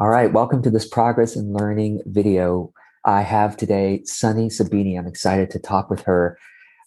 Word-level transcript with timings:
All 0.00 0.08
right, 0.08 0.32
welcome 0.32 0.62
to 0.62 0.70
this 0.70 0.88
progress 0.88 1.36
and 1.36 1.52
learning 1.52 2.00
video. 2.06 2.72
I 3.04 3.20
have 3.20 3.54
today 3.54 4.00
Sunny 4.04 4.48
Sabbini. 4.48 4.98
I'm 4.98 5.06
excited 5.06 5.50
to 5.50 5.58
talk 5.58 5.90
with 5.90 6.00
her. 6.04 6.38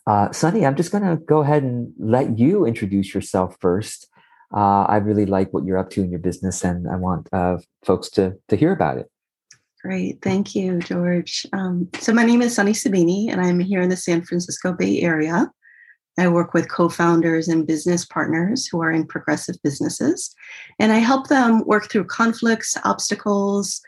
Uh, 0.08 0.32
Sunny, 0.32 0.66
I'm 0.66 0.76
just 0.76 0.92
going 0.92 1.04
to 1.04 1.18
go 1.18 1.44
ahead 1.44 1.62
and 1.62 1.94
let 2.00 2.40
you 2.40 2.66
introduce 2.66 3.14
yourself 3.14 3.56
first. 3.62 4.08
Uh, 4.52 4.86
I 4.86 4.96
really 4.96 5.28
like 5.28 5.54
what 5.54 5.64
you're 5.64 5.78
up 5.78 5.92
to 5.92 6.02
in 6.02 6.10
your 6.10 6.22
business, 6.22 6.64
and 6.64 6.90
I 6.90 6.96
want 6.96 7.30
uh, 7.32 7.58
folks 7.86 8.10
to 8.12 8.34
to 8.48 8.56
hear 8.56 8.74
about 8.74 8.98
it. 8.98 9.12
Great, 9.84 10.24
thank 10.24 10.56
you, 10.56 10.80
George. 10.80 11.46
Um, 11.54 11.90
so 12.00 12.14
my 12.14 12.26
name 12.26 12.42
is 12.42 12.56
Sunny 12.56 12.74
Sabbini, 12.74 13.30
and 13.30 13.40
I'm 13.40 13.60
here 13.60 13.84
in 13.84 13.90
the 13.90 13.96
San 13.96 14.24
Francisco 14.24 14.74
Bay 14.74 15.02
Area. 15.02 15.52
I 16.18 16.28
work 16.28 16.54
with 16.54 16.70
co 16.70 16.90
founders 16.90 17.48
and 17.48 17.66
business 17.66 18.06
partners 18.06 18.68
who 18.68 18.82
are 18.82 18.92
in 18.92 19.08
progressive 19.08 19.56
businesses, 19.64 20.34
and 20.80 20.92
I 20.92 21.00
help 21.00 21.28
them 21.28 21.66
work 21.66 21.90
through 21.90 22.06
conflicts, 22.06 22.78
obstacles, 22.84 23.82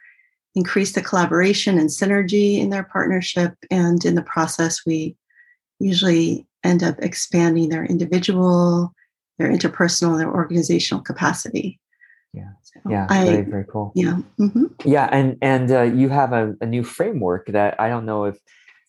increase 0.55 0.93
the 0.93 1.01
collaboration 1.01 1.77
and 1.77 1.89
synergy 1.89 2.59
in 2.59 2.69
their 2.69 2.83
partnership. 2.83 3.53
And 3.69 4.03
in 4.03 4.15
the 4.15 4.23
process, 4.23 4.85
we 4.85 5.15
usually 5.79 6.47
end 6.63 6.81
up 6.81 6.95
expanding 6.99 7.69
their 7.69 7.85
individual, 7.85 8.93
their 9.37 9.49
interpersonal, 9.49 10.17
their 10.17 10.33
organizational 10.33 11.03
capacity. 11.03 11.79
Yeah, 12.33 12.49
so 12.63 12.79
yeah, 12.89 13.07
I, 13.09 13.25
very 13.25 13.43
very 13.43 13.65
cool. 13.65 13.91
Yeah, 13.95 14.19
mm-hmm. 14.39 14.65
yeah, 14.83 15.07
and 15.11 15.37
and 15.41 15.71
uh, 15.71 15.83
you 15.83 16.09
have 16.09 16.33
a, 16.33 16.55
a 16.59 16.65
new 16.65 16.83
framework 16.83 17.47
that 17.47 17.79
I 17.79 17.87
don't 17.87 18.05
know 18.05 18.25
if 18.25 18.37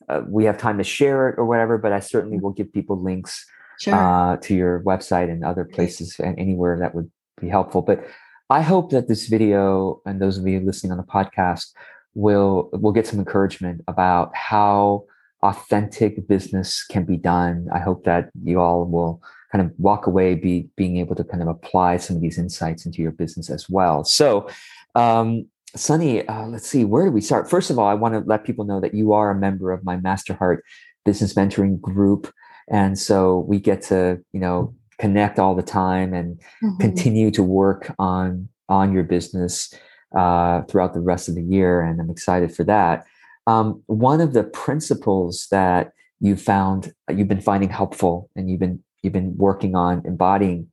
uh, 0.08 0.22
we 0.26 0.44
have 0.44 0.58
time 0.58 0.78
to 0.78 0.84
share 0.84 1.28
it 1.28 1.38
or 1.38 1.44
whatever, 1.44 1.78
but 1.78 1.92
I 1.92 2.00
certainly 2.00 2.38
will 2.38 2.52
give 2.52 2.72
people 2.72 3.00
links 3.00 3.46
sure. 3.80 3.94
uh, 3.94 4.36
to 4.38 4.54
your 4.54 4.80
website 4.80 5.30
and 5.30 5.44
other 5.44 5.64
places 5.64 6.16
and 6.18 6.38
anywhere 6.38 6.78
that 6.78 6.94
would 6.94 7.10
be 7.40 7.48
helpful. 7.48 7.82
But 7.82 8.06
I 8.48 8.62
hope 8.62 8.90
that 8.90 9.08
this 9.08 9.26
video 9.26 10.00
and 10.06 10.20
those 10.20 10.38
of 10.38 10.46
you 10.46 10.60
listening 10.60 10.92
on 10.92 10.98
the 10.98 11.04
podcast 11.04 11.72
will 12.14 12.70
will 12.72 12.92
get 12.92 13.06
some 13.06 13.18
encouragement 13.18 13.82
about 13.88 14.34
how 14.34 15.04
authentic 15.42 16.26
business 16.26 16.84
can 16.84 17.04
be 17.04 17.16
done. 17.16 17.68
I 17.72 17.78
hope 17.78 18.04
that 18.04 18.30
you 18.42 18.60
all 18.60 18.84
will 18.84 19.20
kind 19.52 19.64
of 19.64 19.72
walk 19.78 20.06
away 20.06 20.34
be 20.34 20.68
being 20.76 20.96
able 20.96 21.14
to 21.14 21.24
kind 21.24 21.42
of 21.42 21.48
apply 21.48 21.98
some 21.98 22.16
of 22.16 22.22
these 22.22 22.38
insights 22.38 22.86
into 22.86 23.02
your 23.02 23.12
business 23.12 23.50
as 23.50 23.68
well. 23.68 24.04
So 24.04 24.48
um, 24.94 25.46
Sunny, 25.76 26.26
uh, 26.26 26.46
let's 26.46 26.68
see, 26.68 26.84
where 26.84 27.04
do 27.04 27.10
we 27.10 27.20
start? 27.20 27.48
First 27.48 27.70
of 27.70 27.78
all, 27.78 27.86
I 27.86 27.94
want 27.94 28.14
to 28.14 28.20
let 28.20 28.44
people 28.44 28.64
know 28.64 28.80
that 28.80 28.94
you 28.94 29.12
are 29.12 29.30
a 29.30 29.34
member 29.34 29.72
of 29.72 29.84
my 29.84 29.96
MasterHeart 29.96 30.58
business 31.04 31.34
mentoring 31.34 31.80
group. 31.80 32.32
And 32.68 32.98
so 32.98 33.40
we 33.48 33.60
get 33.60 33.82
to, 33.82 34.20
you 34.32 34.40
know, 34.40 34.74
connect 34.98 35.38
all 35.38 35.54
the 35.54 35.62
time 35.62 36.14
and 36.14 36.38
mm-hmm. 36.62 36.78
continue 36.78 37.30
to 37.32 37.42
work 37.42 37.94
on 37.98 38.48
on 38.68 38.92
your 38.92 39.04
business 39.04 39.72
uh, 40.16 40.62
throughout 40.62 40.94
the 40.94 41.00
rest 41.00 41.28
of 41.28 41.34
the 41.36 41.42
year. 41.42 41.82
And 41.82 42.00
I'm 42.00 42.10
excited 42.10 42.54
for 42.54 42.64
that. 42.64 43.04
Um, 43.46 43.82
one 43.86 44.20
of 44.20 44.32
the 44.32 44.42
principles 44.42 45.46
that 45.50 45.92
you 46.20 46.34
found 46.34 46.92
you've 47.14 47.28
been 47.28 47.40
finding 47.40 47.68
helpful 47.68 48.30
and 48.34 48.50
you've 48.50 48.60
been 48.60 48.82
you've 49.02 49.12
been 49.12 49.36
working 49.36 49.76
on 49.76 50.02
embodying, 50.04 50.70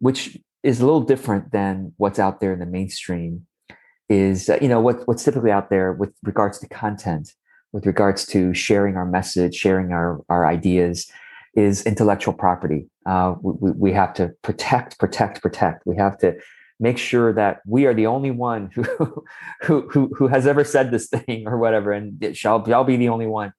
which 0.00 0.36
is 0.64 0.80
a 0.80 0.84
little 0.84 1.02
different 1.02 1.52
than 1.52 1.92
what's 1.98 2.18
out 2.18 2.40
there 2.40 2.52
in 2.52 2.58
the 2.58 2.66
mainstream 2.66 3.46
is 4.08 4.48
uh, 4.48 4.58
you 4.60 4.68
know 4.68 4.80
what, 4.80 5.06
what's 5.06 5.24
typically 5.24 5.50
out 5.50 5.70
there 5.70 5.92
with 5.92 6.12
regards 6.22 6.58
to 6.58 6.68
content 6.68 7.32
with 7.72 7.84
regards 7.84 8.24
to 8.26 8.54
sharing 8.54 8.96
our 8.96 9.06
message 9.06 9.54
sharing 9.54 9.92
our, 9.92 10.20
our 10.28 10.46
ideas 10.46 11.10
is 11.54 11.84
intellectual 11.86 12.32
property. 12.32 12.88
Uh, 13.04 13.34
we, 13.42 13.72
we 13.72 13.92
have 13.92 14.14
to 14.14 14.32
protect 14.42 14.98
protect 14.98 15.42
protect. 15.42 15.84
We 15.86 15.96
have 15.96 16.18
to 16.18 16.36
make 16.80 16.98
sure 16.98 17.32
that 17.32 17.60
we 17.66 17.86
are 17.86 17.94
the 17.94 18.06
only 18.06 18.30
one 18.30 18.70
who 18.74 18.84
who 19.62 19.88
who, 19.88 20.12
who 20.16 20.28
has 20.28 20.46
ever 20.46 20.64
said 20.64 20.90
this 20.90 21.08
thing 21.08 21.46
or 21.46 21.58
whatever 21.58 21.92
and 21.92 22.22
it 22.22 22.36
shall 22.36 22.64
shall 22.64 22.84
be 22.84 22.96
the 22.96 23.08
only 23.08 23.26
one. 23.26 23.52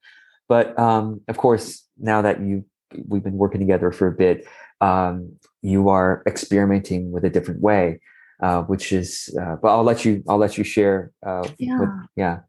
But 0.48 0.78
um, 0.80 1.22
of 1.28 1.38
course 1.38 1.86
now 1.98 2.22
that 2.22 2.42
you 2.42 2.66
we've 3.08 3.24
been 3.24 3.38
working 3.38 3.60
together 3.60 3.92
for 3.92 4.08
a 4.08 4.12
bit 4.12 4.48
um, 4.82 5.34
you 5.62 5.90
are 5.90 6.24
experimenting 6.26 7.12
with 7.12 7.26
a 7.26 7.30
different 7.30 7.62
way 7.62 8.00
uh, 8.42 8.64
which 8.64 8.92
is 8.92 9.36
uh, 9.42 9.56
but 9.62 9.70
i'll 9.70 9.84
let 9.84 10.06
you 10.06 10.24
i'll 10.28 10.38
let 10.38 10.58
you 10.58 10.64
share 10.64 11.12
uh, 11.26 11.48
yeah. 11.58 11.80
With, 11.80 11.90
yeah 12.16 12.40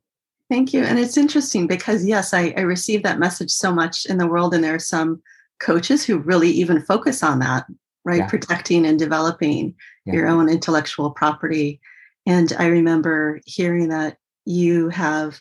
thank 0.49 0.73
you 0.73 0.83
and 0.83 0.99
it's 0.99 1.17
interesting 1.17 1.67
because 1.67 2.05
yes 2.05 2.34
I, 2.34 2.55
I 2.56 2.61
received 2.62 3.05
that 3.05 3.19
message 3.19 3.51
so 3.51 3.73
much 3.73 4.06
in 4.06 4.19
the 4.19 4.27
world 4.27 4.55
and 4.55 4.62
there 4.62 4.75
are 4.75 4.81
some 4.81 5.23
coaches 5.61 6.05
who 6.05 6.19
really 6.19 6.51
even 6.51 6.83
focus 6.83 7.23
on 7.23 7.39
that 7.41 7.67
right 8.05 8.19
yeah. 8.19 8.28
protecting 8.28 8.87
and 8.87 8.99
developing 8.99 9.75
yeah. 10.06 10.15
your 10.15 10.28
own 10.28 10.49
intellectual 10.49 11.11
property 11.11 11.81
and 12.27 12.53
i 12.59 12.67
remember 12.67 13.41
hearing 13.45 13.89
that 13.89 14.17
you 14.45 14.89
have 14.89 15.41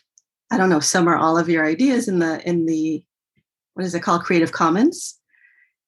i 0.50 0.56
don't 0.56 0.68
know 0.68 0.80
some 0.80 1.08
or 1.08 1.16
all 1.16 1.38
of 1.38 1.48
your 1.48 1.64
ideas 1.64 2.08
in 2.08 2.18
the 2.18 2.46
in 2.48 2.66
the 2.66 3.02
what 3.74 3.84
is 3.84 3.94
it 3.94 4.02
called 4.02 4.24
creative 4.24 4.52
commons 4.52 5.18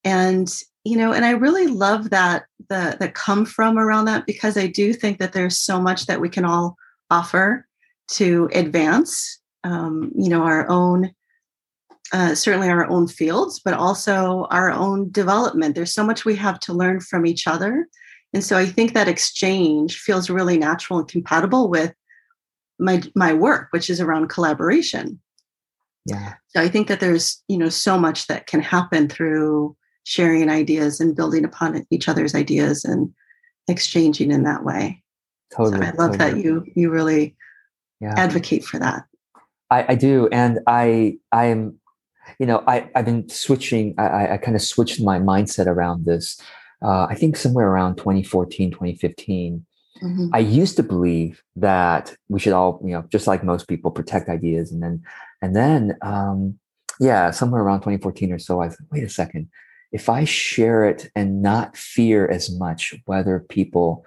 and 0.03 0.63
you 0.83 0.97
know 0.97 1.13
and 1.13 1.25
i 1.25 1.31
really 1.31 1.67
love 1.67 2.09
that 2.09 2.45
the 2.69 2.97
the 2.99 3.09
come 3.09 3.45
from 3.45 3.77
around 3.77 4.05
that 4.05 4.25
because 4.25 4.57
i 4.57 4.67
do 4.67 4.93
think 4.93 5.19
that 5.19 5.33
there's 5.33 5.57
so 5.57 5.81
much 5.81 6.05
that 6.05 6.21
we 6.21 6.29
can 6.29 6.45
all 6.45 6.75
offer 7.09 7.67
to 8.07 8.49
advance 8.53 9.39
um, 9.63 10.11
you 10.15 10.29
know 10.29 10.43
our 10.43 10.69
own 10.69 11.13
uh, 12.11 12.35
certainly 12.35 12.69
our 12.69 12.85
own 12.89 13.07
fields 13.07 13.59
but 13.63 13.73
also 13.73 14.45
our 14.51 14.69
own 14.69 15.09
development. 15.11 15.73
There's 15.73 15.93
so 15.93 16.05
much 16.05 16.25
we 16.25 16.35
have 16.35 16.59
to 16.61 16.73
learn 16.73 16.99
from 16.99 17.25
each 17.25 17.47
other. 17.47 17.87
And 18.33 18.43
so 18.43 18.57
i 18.57 18.65
think 18.65 18.93
that 18.93 19.07
exchange 19.07 19.97
feels 19.97 20.29
really 20.29 20.57
natural 20.57 20.99
and 20.99 21.07
compatible 21.07 21.69
with 21.69 21.93
my 22.79 23.01
my 23.15 23.33
work 23.33 23.67
which 23.71 23.89
is 23.89 24.01
around 24.01 24.27
collaboration. 24.29 25.19
Yeah. 26.05 26.33
So 26.47 26.61
i 26.61 26.67
think 26.67 26.87
that 26.87 26.99
there's 26.99 27.41
you 27.47 27.57
know 27.57 27.69
so 27.69 27.97
much 27.97 28.27
that 28.27 28.47
can 28.47 28.61
happen 28.61 29.07
through 29.07 29.75
sharing 30.03 30.49
ideas 30.49 30.99
and 30.99 31.15
building 31.15 31.45
upon 31.45 31.85
each 31.89 32.07
other's 32.07 32.35
ideas 32.35 32.83
and 32.85 33.13
exchanging 33.67 34.31
in 34.31 34.43
that 34.43 34.63
way. 34.63 35.01
Totally. 35.51 35.77
So 35.77 35.83
I 35.83 35.91
love 35.91 36.17
totally. 36.17 36.17
that 36.17 36.37
you 36.37 36.65
you 36.75 36.89
really 36.89 37.35
yeah. 37.99 38.13
advocate 38.17 38.63
for 38.63 38.79
that. 38.79 39.03
I, 39.69 39.85
I 39.89 39.95
do, 39.95 40.27
and 40.31 40.59
I 40.67 41.17
I 41.31 41.45
am, 41.45 41.79
you 42.39 42.45
know, 42.45 42.63
I 42.67 42.89
I've 42.95 43.05
been 43.05 43.29
switching. 43.29 43.95
I 43.97 44.33
I 44.33 44.37
kind 44.37 44.55
of 44.55 44.61
switched 44.61 45.01
my 45.01 45.19
mindset 45.19 45.67
around 45.67 46.05
this. 46.05 46.39
Uh, 46.83 47.05
I 47.09 47.15
think 47.15 47.37
somewhere 47.37 47.67
around 47.67 47.95
2014, 47.95 48.71
2015. 48.71 49.65
Mm-hmm. 50.03 50.27
I 50.33 50.39
used 50.39 50.75
to 50.75 50.83
believe 50.83 51.41
that 51.55 52.15
we 52.27 52.39
should 52.39 52.51
all, 52.51 52.81
you 52.83 52.91
know, 52.91 53.05
just 53.09 53.25
like 53.25 53.43
most 53.43 53.69
people, 53.69 53.89
protect 53.89 54.27
ideas, 54.27 54.71
and 54.71 54.83
then, 54.83 55.01
and 55.41 55.55
then, 55.55 55.97
um, 56.01 56.59
yeah, 56.99 57.31
somewhere 57.31 57.61
around 57.61 57.79
2014 57.79 58.33
or 58.33 58.39
so, 58.39 58.59
I 58.59 58.67
thought, 58.67 58.87
wait 58.91 59.03
a 59.03 59.09
second, 59.09 59.49
if 59.93 60.09
I 60.09 60.25
share 60.25 60.83
it 60.85 61.09
and 61.15 61.41
not 61.41 61.77
fear 61.77 62.27
as 62.27 62.51
much 62.51 62.95
whether 63.05 63.39
people 63.39 64.03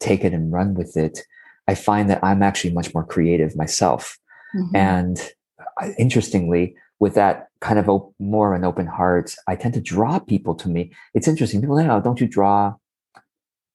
take 0.00 0.24
it 0.24 0.34
and 0.34 0.52
run 0.52 0.74
with 0.74 0.96
it, 0.96 1.20
I 1.68 1.74
find 1.76 2.10
that 2.10 2.22
I'm 2.24 2.42
actually 2.42 2.74
much 2.74 2.92
more 2.92 3.04
creative 3.04 3.56
myself. 3.56 4.18
Mm-hmm. 4.56 4.76
And 4.76 5.32
uh, 5.80 5.90
interestingly, 5.96 6.74
with 6.98 7.14
that 7.14 7.48
kind 7.60 7.78
of 7.78 7.88
op- 7.88 8.14
more 8.18 8.52
of 8.52 8.58
an 8.58 8.64
open 8.64 8.86
heart, 8.86 9.34
I 9.46 9.54
tend 9.54 9.74
to 9.74 9.80
draw 9.80 10.18
people 10.18 10.56
to 10.56 10.68
me. 10.68 10.92
It's 11.14 11.28
interesting. 11.28 11.60
People 11.60 11.78
say, 11.78 11.88
oh, 11.88 12.00
don't 12.00 12.20
you 12.20 12.26
draw 12.26 12.74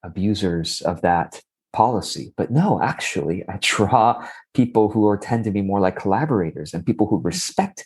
abusers 0.03 0.81
of 0.81 1.01
that 1.01 1.41
policy? 1.71 2.33
But 2.35 2.51
no, 2.51 2.81
actually, 2.81 3.45
I 3.47 3.57
draw 3.61 4.27
people 4.53 4.89
who 4.89 5.07
are 5.07 5.17
tend 5.17 5.45
to 5.45 5.51
be 5.51 5.61
more 5.61 5.79
like 5.79 5.95
collaborators 5.95 6.73
and 6.73 6.85
people 6.85 7.07
who 7.07 7.21
respect 7.21 7.85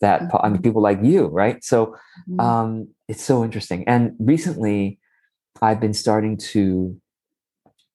that 0.00 0.22
mm-hmm. 0.22 0.36
I 0.42 0.48
mean, 0.48 0.62
people 0.62 0.82
like 0.82 0.98
you, 1.02 1.26
right? 1.26 1.62
So 1.64 1.96
mm-hmm. 2.30 2.40
um, 2.40 2.88
it's 3.08 3.24
so 3.24 3.44
interesting. 3.44 3.86
And 3.88 4.14
recently, 4.18 4.98
I've 5.60 5.80
been 5.80 5.94
starting 5.94 6.36
to 6.52 7.00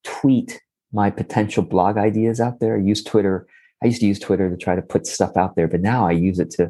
tweet 0.04 0.62
my 0.92 1.10
potential 1.10 1.64
blog 1.64 1.98
ideas 1.98 2.40
out 2.40 2.60
there. 2.60 2.76
I 2.76 2.82
use 2.82 3.04
Twitter. 3.04 3.48
I 3.84 3.88
used 3.88 4.02
to 4.02 4.08
use 4.08 4.20
Twitter 4.20 4.50
to 4.50 4.58
try 4.58 4.76
to 4.76 4.82
put 4.82 5.08
stuff 5.08 5.36
out 5.38 5.56
there, 5.56 5.68
but 5.68 5.82
now 5.82 6.08
I 6.08 6.12
use 6.12 6.40
it 6.40 6.52
to 6.52 6.70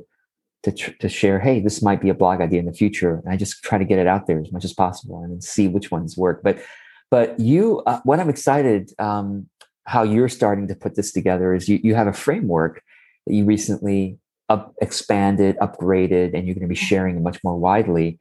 to 0.63 0.71
to 0.71 1.09
share. 1.09 1.39
Hey, 1.39 1.59
this 1.59 1.81
might 1.81 2.01
be 2.01 2.09
a 2.09 2.13
blog 2.13 2.41
idea 2.41 2.59
in 2.59 2.65
the 2.65 2.73
future, 2.73 3.21
and 3.23 3.33
I 3.33 3.37
just 3.37 3.63
try 3.63 3.77
to 3.77 3.85
get 3.85 3.99
it 3.99 4.07
out 4.07 4.27
there 4.27 4.39
as 4.39 4.51
much 4.51 4.63
as 4.63 4.73
possible 4.73 5.21
and 5.23 5.43
see 5.43 5.67
which 5.67 5.91
ones 5.91 6.17
work. 6.17 6.41
But 6.43 6.63
but 7.11 7.39
you, 7.39 7.83
uh, 7.85 7.99
what 8.05 8.19
I'm 8.19 8.29
excited 8.29 8.91
um, 8.97 9.47
how 9.85 10.03
you're 10.03 10.29
starting 10.29 10.67
to 10.67 10.75
put 10.75 10.95
this 10.95 11.11
together 11.11 11.53
is 11.53 11.67
you 11.67 11.79
you 11.83 11.95
have 11.95 12.07
a 12.07 12.13
framework 12.13 12.81
that 13.27 13.33
you 13.33 13.45
recently 13.45 14.17
up, 14.53 14.75
expanded, 14.81 15.57
upgraded, 15.57 16.33
and 16.33 16.45
you're 16.45 16.55
going 16.55 16.61
to 16.61 16.67
be 16.67 16.75
sharing 16.75 17.17
it 17.17 17.21
much 17.21 17.43
more 17.43 17.57
widely. 17.57 18.19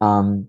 Um, 0.00 0.48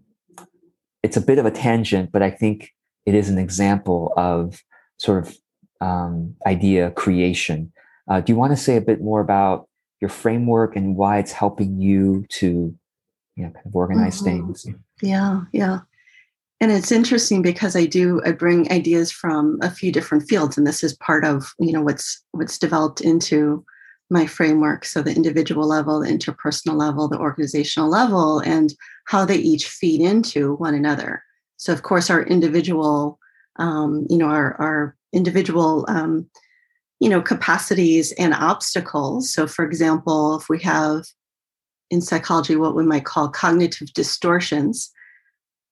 it's 1.03 1.17
a 1.17 1.21
bit 1.21 1.37
of 1.37 1.45
a 1.45 1.51
tangent, 1.51 2.11
but 2.11 2.21
I 2.21 2.31
think 2.31 2.73
it 3.05 3.13
is 3.13 3.29
an 3.29 3.37
example 3.37 4.13
of 4.17 4.63
sort 4.97 5.25
of 5.25 5.37
um, 5.81 6.35
idea 6.45 6.91
creation. 6.91 7.71
Uh, 8.09 8.21
do 8.21 8.31
you 8.31 8.37
want 8.37 8.53
to 8.53 8.57
say 8.57 8.77
a 8.77 8.81
bit 8.81 9.01
more 9.01 9.19
about 9.19 9.67
your 10.01 10.09
framework 10.09 10.75
and 10.75 10.95
why 10.95 11.19
it's 11.19 11.33
helping 11.33 11.81
you 11.81 12.25
to, 12.29 12.73
you 13.35 13.43
know, 13.43 13.51
kind 13.51 13.65
of 13.65 13.75
organize 13.75 14.21
mm-hmm. 14.21 14.47
things? 14.47 14.65
Yeah, 15.01 15.41
yeah. 15.51 15.79
and 16.59 16.71
it's 16.71 16.91
interesting 16.91 17.43
because 17.43 17.75
i 17.75 17.85
do 17.85 18.19
i 18.25 18.31
bring 18.31 18.71
ideas 18.71 19.11
from 19.11 19.59
a 19.61 19.69
few 19.69 19.91
different 19.91 20.27
fields 20.27 20.57
and 20.57 20.65
this 20.65 20.83
is 20.83 20.95
part 20.97 21.23
of 21.23 21.53
you 21.59 21.71
know 21.71 21.83
what's 21.83 22.23
what's 22.31 22.57
developed 22.57 22.99
into 23.01 23.63
my 24.09 24.25
framework. 24.25 24.85
So 24.85 25.01
the 25.01 25.15
individual 25.15 25.67
level 25.67 25.99
the 25.99 26.09
interpersonal 26.09 26.75
level 26.75 27.07
the 27.07 27.19
organizational 27.19 27.89
level 27.89 28.39
and 28.39 28.73
how 29.05 29.25
they 29.25 29.35
each 29.35 29.67
feed 29.67 30.01
into 30.01 30.55
one 30.55 30.73
another. 30.73 31.23
So 31.57 31.73
of 31.73 31.83
course 31.83 32.09
our 32.09 32.23
individual 32.23 33.19
um, 33.57 34.05
you 34.09 34.17
know 34.17 34.27
our, 34.27 34.55
our 34.61 34.95
individual 35.13 35.85
um, 35.87 36.29
you 36.99 37.09
know 37.09 37.21
capacities 37.21 38.13
and 38.13 38.33
obstacles. 38.33 39.33
So 39.33 39.47
for 39.47 39.65
example 39.65 40.37
if 40.37 40.47
we 40.49 40.59
have 40.61 41.05
in 41.89 42.01
psychology 42.01 42.55
what 42.55 42.75
we 42.75 42.85
might 42.85 43.05
call 43.05 43.29
cognitive 43.29 43.93
distortions 43.93 44.91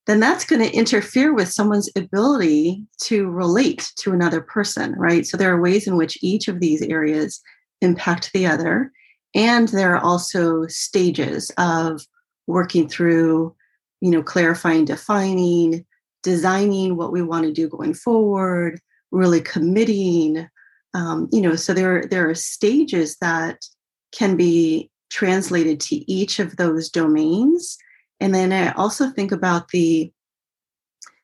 then 0.08 0.20
that's 0.20 0.46
going 0.46 0.62
to 0.62 0.72
interfere 0.72 1.34
with 1.34 1.52
someone's 1.52 1.90
ability 1.96 2.84
to 3.02 3.28
relate 3.28 3.92
to 3.96 4.14
another 4.14 4.40
person 4.40 4.94
right? 4.98 5.26
So 5.26 5.38
there 5.38 5.54
are 5.54 5.62
ways 5.62 5.88
in 5.88 5.98
which 5.98 6.18
each 6.22 6.48
of 6.48 6.60
these 6.60 6.82
areas 6.82 7.42
impact 7.86 8.32
the 8.34 8.48
other. 8.48 8.92
And 9.34 9.68
there 9.70 9.96
are 9.96 10.04
also 10.04 10.68
stages 10.68 11.52
of 11.58 12.02
working 12.48 12.88
through 12.90 13.56
you 14.02 14.12
know 14.12 14.22
clarifying 14.22 14.86
defining 14.86 15.86
designing 16.22 16.98
what 16.98 17.12
we 17.12 17.22
want 17.22 17.46
to 17.46 17.52
do 17.52 17.68
going 17.68 17.94
forward 17.94 18.80
really 19.12 19.42
committing 19.42 20.48
um, 20.94 21.28
you 21.32 21.42
know 21.42 21.56
so 21.56 21.74
there 21.74 22.04
there 22.06 22.30
are 22.30 22.36
stages 22.36 23.18
that 23.18 23.66
can 24.12 24.38
be 24.38 24.90
translated 25.10 25.80
to 25.80 26.12
each 26.12 26.40
of 26.40 26.58
those 26.58 26.90
domains. 26.90 27.78
And 28.20 28.34
then 28.34 28.54
i 28.54 28.72
also 28.74 29.10
think 29.10 29.32
about 29.32 29.70
the 29.70 30.12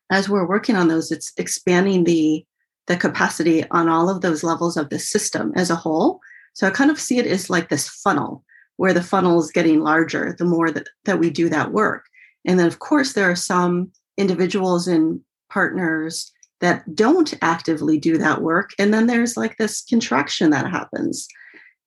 as 0.10 0.28
we're 0.28 0.48
working 0.48 0.76
on 0.76 0.88
those 0.88 1.12
it's 1.12 1.32
expanding 1.38 2.04
the 2.04 2.46
the 2.88 2.98
capacity 2.98 3.64
on 3.70 3.88
all 3.88 4.10
of 4.10 4.22
those 4.22 4.44
levels 4.44 4.76
of 4.76 4.90
the 4.90 5.00
system 5.00 5.54
as 5.56 5.70
a 5.70 5.76
whole 5.76 6.20
so 6.54 6.68
i 6.68 6.70
kind 6.70 6.92
of 6.92 7.00
see 7.00 7.18
it 7.18 7.28
as 7.28 7.50
like 7.50 7.70
this 7.70 7.88
funnel 7.88 8.44
where 8.82 8.94
the 8.94 9.04
funnel 9.04 9.40
is 9.40 9.52
getting 9.52 9.82
larger 9.82 10.36
the 10.40 10.44
more 10.44 10.72
that, 10.72 10.88
that 11.06 11.20
we 11.20 11.30
do 11.30 11.48
that 11.48 11.72
work. 11.72 12.06
And 12.46 12.60
then 12.60 12.66
of 12.66 12.80
course 12.80 13.14
there 13.14 13.30
are 13.30 13.36
some 13.36 13.92
individuals 14.18 14.88
and 14.88 15.20
partners 15.52 16.32
that 16.62 16.96
don't 16.96 17.32
actively 17.44 18.00
do 18.00 18.18
that 18.18 18.42
work 18.42 18.72
and 18.80 18.92
then 18.92 19.06
there's 19.06 19.38
like 19.38 19.58
this 19.58 19.84
contraction 19.84 20.50
that 20.50 20.68
happens. 20.68 21.28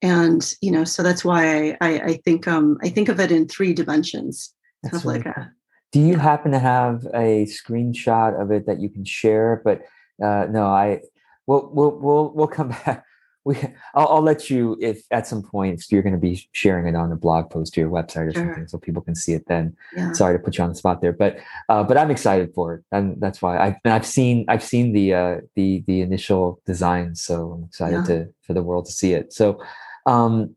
And 0.02 0.54
you 0.60 0.70
know 0.70 0.84
so 0.84 1.02
that's 1.02 1.24
why 1.24 1.76
i 1.80 1.98
i, 2.10 2.20
think 2.24 2.46
um 2.46 2.78
i 2.80 2.88
think 2.88 3.08
of 3.08 3.18
it 3.18 3.32
in 3.32 3.48
three 3.48 3.72
dimensions. 3.72 4.54
Kind 4.84 4.94
of 4.94 5.04
like 5.04 5.26
a, 5.26 5.50
do 5.90 5.98
you 5.98 6.16
happen 6.16 6.52
to 6.52 6.60
have 6.60 7.06
a 7.12 7.46
screenshot 7.46 8.40
of 8.40 8.52
it 8.52 8.66
that 8.66 8.80
you 8.80 8.88
can 8.88 9.04
share? 9.04 9.62
But 9.64 9.80
uh 10.22 10.46
no 10.48 10.66
i 10.66 11.00
we'll 11.48 11.70
we'll 11.72 11.98
we'll, 11.98 12.32
we'll 12.34 12.46
come 12.46 12.68
back 12.86 13.04
we 13.44 13.56
I'll, 13.94 14.08
I'll, 14.08 14.22
let 14.22 14.50
you 14.50 14.76
if 14.80 15.02
at 15.10 15.26
some 15.26 15.42
point 15.42 15.80
if 15.80 15.92
you're 15.92 16.02
going 16.02 16.14
to 16.14 16.20
be 16.20 16.48
sharing 16.52 16.86
it 16.86 16.96
on 16.96 17.12
a 17.12 17.16
blog 17.16 17.50
post 17.50 17.74
to 17.74 17.80
your 17.80 17.90
website 17.90 18.28
or 18.28 18.32
sure. 18.32 18.46
something 18.46 18.68
so 18.68 18.78
people 18.78 19.02
can 19.02 19.14
see 19.14 19.32
it 19.32 19.46
then 19.46 19.76
yeah. 19.96 20.12
sorry 20.12 20.36
to 20.36 20.42
put 20.42 20.56
you 20.56 20.64
on 20.64 20.70
the 20.70 20.76
spot 20.76 21.00
there 21.00 21.12
but 21.12 21.38
uh, 21.68 21.82
but 21.82 21.96
i'm 21.96 22.10
excited 22.10 22.52
for 22.54 22.74
it 22.74 22.84
and 22.92 23.20
that's 23.20 23.42
why 23.42 23.58
i've 23.58 23.76
i've 23.84 24.06
seen 24.06 24.44
i've 24.48 24.62
seen 24.62 24.92
the 24.92 25.14
uh 25.14 25.36
the 25.56 25.84
the 25.86 26.00
initial 26.00 26.60
design 26.66 27.14
so 27.14 27.52
i'm 27.52 27.64
excited 27.64 27.96
yeah. 27.96 28.04
to 28.04 28.34
for 28.42 28.54
the 28.54 28.62
world 28.62 28.86
to 28.86 28.92
see 28.92 29.12
it 29.12 29.32
so 29.32 29.62
um 30.06 30.54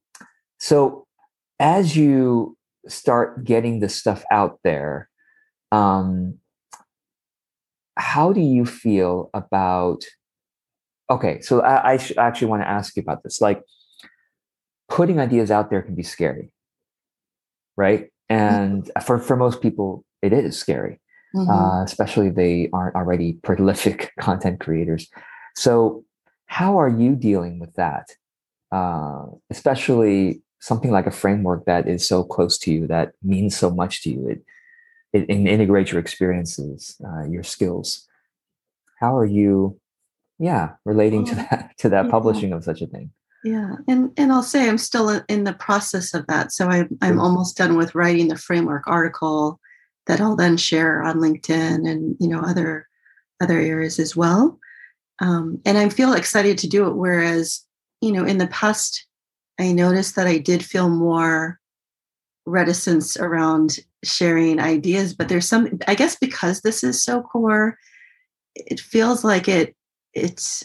so 0.60 1.06
as 1.60 1.96
you 1.96 2.58
start 2.88 3.44
getting 3.44 3.80
the 3.80 3.90
stuff 3.90 4.24
out 4.32 4.60
there 4.64 5.10
um 5.72 6.36
how 7.98 8.32
do 8.32 8.42
you 8.42 8.66
feel 8.66 9.30
about 9.34 10.04
okay 11.10 11.42
so 11.42 11.62
i, 11.62 11.94
I 11.94 12.00
actually 12.18 12.48
want 12.48 12.64
to 12.64 12.70
ask 12.70 12.96
you 12.96 13.02
about 13.02 13.24
this 13.24 13.42
like 13.42 13.64
putting 14.90 15.20
ideas 15.20 15.52
out 15.52 15.70
there 15.70 15.82
can 15.82 15.96
be 15.96 16.04
scary 16.04 16.52
right 17.76 18.06
mm-hmm. 18.32 18.36
and 18.36 18.84
mm-hmm. 18.84 19.06
for 19.06 19.20
for 19.20 19.36
most 19.36 19.62
people 19.62 20.04
it 20.22 20.34
is 20.34 20.58
scary 20.58 21.00
mm-hmm. 21.36 21.50
uh, 21.50 21.84
especially 21.84 22.30
they 22.30 22.70
aren't 22.74 22.96
already 22.96 23.34
prolific 23.44 24.12
content 24.20 24.60
creators 24.60 25.08
so 25.56 26.04
how 26.46 26.78
are 26.80 26.90
you 26.90 27.16
dealing 27.16 27.60
with 27.60 27.74
that 27.76 28.10
uh, 28.72 29.26
especially 29.50 30.42
something 30.60 30.92
like 30.92 31.06
a 31.06 31.12
framework 31.12 31.66
that 31.66 31.88
is 31.88 32.06
so 32.06 32.24
close 32.24 32.58
to 32.58 32.72
you 32.72 32.88
that 32.88 33.14
means 33.24 33.56
so 33.56 33.70
much 33.70 34.04
to 34.04 34.10
you 34.10 34.28
it 34.28 34.44
it, 35.14 35.24
it 35.30 35.48
integrates 35.48 35.92
your 35.92 36.02
experiences 36.02 37.00
uh, 37.06 37.24
your 37.24 37.44
skills 37.44 38.08
how 39.00 39.16
are 39.16 39.26
you 39.26 39.80
yeah 40.40 40.72
relating 40.86 41.26
to 41.26 41.36
that 41.36 41.72
to 41.78 41.90
that 41.90 42.06
yeah. 42.06 42.12
publishing 42.12 42.54
of 42.54 42.64
such 42.64 42.82
a 42.82 42.88
thing. 42.88 43.12
Yeah 43.44 43.76
and 43.88 44.12
and 44.18 44.32
i'll 44.32 44.44
say 44.44 44.68
i'm 44.68 44.80
still 44.80 45.22
in 45.30 45.44
the 45.44 45.54
process 45.54 46.14
of 46.14 46.26
that 46.28 46.52
so 46.52 46.70
I, 46.70 46.86
i'm 47.02 47.20
almost 47.20 47.56
done 47.56 47.78
with 47.78 47.96
writing 47.96 48.28
the 48.28 48.36
framework 48.36 48.88
article 48.88 49.60
that 50.08 50.20
i'll 50.20 50.36
then 50.36 50.58
share 50.58 51.04
on 51.04 51.18
linkedin 51.18 51.90
and 51.90 52.18
you 52.20 52.28
know 52.28 52.42
other 52.42 52.88
other 53.42 53.60
areas 53.60 54.00
as 54.00 54.16
well. 54.16 54.60
Um, 55.20 55.62
and 55.66 55.78
i 55.78 55.88
feel 55.90 56.14
excited 56.14 56.58
to 56.60 56.68
do 56.68 56.88
it 56.88 56.96
whereas 56.96 57.64
you 58.02 58.12
know 58.12 58.26
in 58.26 58.38
the 58.38 58.48
past 58.48 59.06
i 59.60 59.72
noticed 59.72 60.16
that 60.16 60.28
i 60.28 60.38
did 60.40 60.66
feel 60.66 60.90
more 60.90 61.60
reticence 62.46 63.18
around 63.18 63.80
sharing 64.04 64.60
ideas 64.60 65.14
but 65.14 65.30
there's 65.30 65.48
some 65.48 65.80
i 65.88 65.96
guess 65.96 66.16
because 66.16 66.62
this 66.62 66.84
is 66.84 67.04
so 67.04 67.22
core 67.22 67.78
it 68.56 68.80
feels 68.80 69.24
like 69.24 69.48
it 69.48 69.76
it 70.18 70.64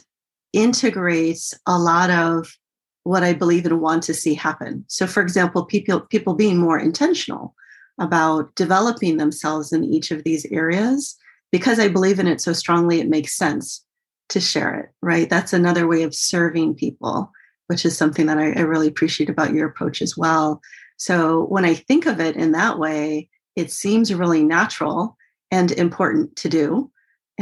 integrates 0.53 1.55
a 1.67 1.79
lot 1.79 2.11
of 2.11 2.57
what 3.05 3.23
I 3.23 3.33
believe 3.33 3.67
and 3.67 3.81
want 3.81 4.03
to 4.05 4.15
see 4.15 4.35
happen. 4.35 4.85
So, 4.89 5.07
for 5.07 5.23
example, 5.23 5.65
people 5.65 6.01
people 6.01 6.35
being 6.35 6.59
more 6.59 6.79
intentional 6.79 7.55
about 7.99 8.55
developing 8.55 9.17
themselves 9.17 9.73
in 9.73 9.85
each 9.85 10.11
of 10.11 10.25
these 10.25 10.47
areas 10.47 11.17
because 11.51 11.79
I 11.79 11.89
believe 11.89 12.19
in 12.19 12.27
it 12.27 12.41
so 12.41 12.53
strongly, 12.53 13.01
it 13.01 13.09
makes 13.09 13.37
sense 13.37 13.85
to 14.31 14.41
share 14.41 14.75
it. 14.75 14.91
Right? 15.03 15.29
That's 15.29 15.53
another 15.53 15.87
way 15.87 16.03
of 16.03 16.15
serving 16.15 16.77
people, 16.77 17.31
which 17.67 17.85
is 17.85 17.97
something 17.97 18.27
that 18.27 18.39
I, 18.39 18.53
I 18.53 18.61
really 18.61 18.89
appreciate 18.89 19.29
about 19.29 19.53
your 19.53 19.69
approach 19.69 20.01
as 20.01 20.17
well. 20.17 20.61
So, 20.97 21.45
when 21.47 21.65
I 21.65 21.75
think 21.75 22.07
of 22.07 22.21
it 22.21 22.37
in 22.37 22.53
that 22.53 22.79
way, 22.79 23.29
it 23.57 23.73
seems 23.73 24.15
really 24.15 24.45
natural 24.45 25.17
and 25.51 25.71
important 25.73 26.37
to 26.37 26.49
do 26.49 26.91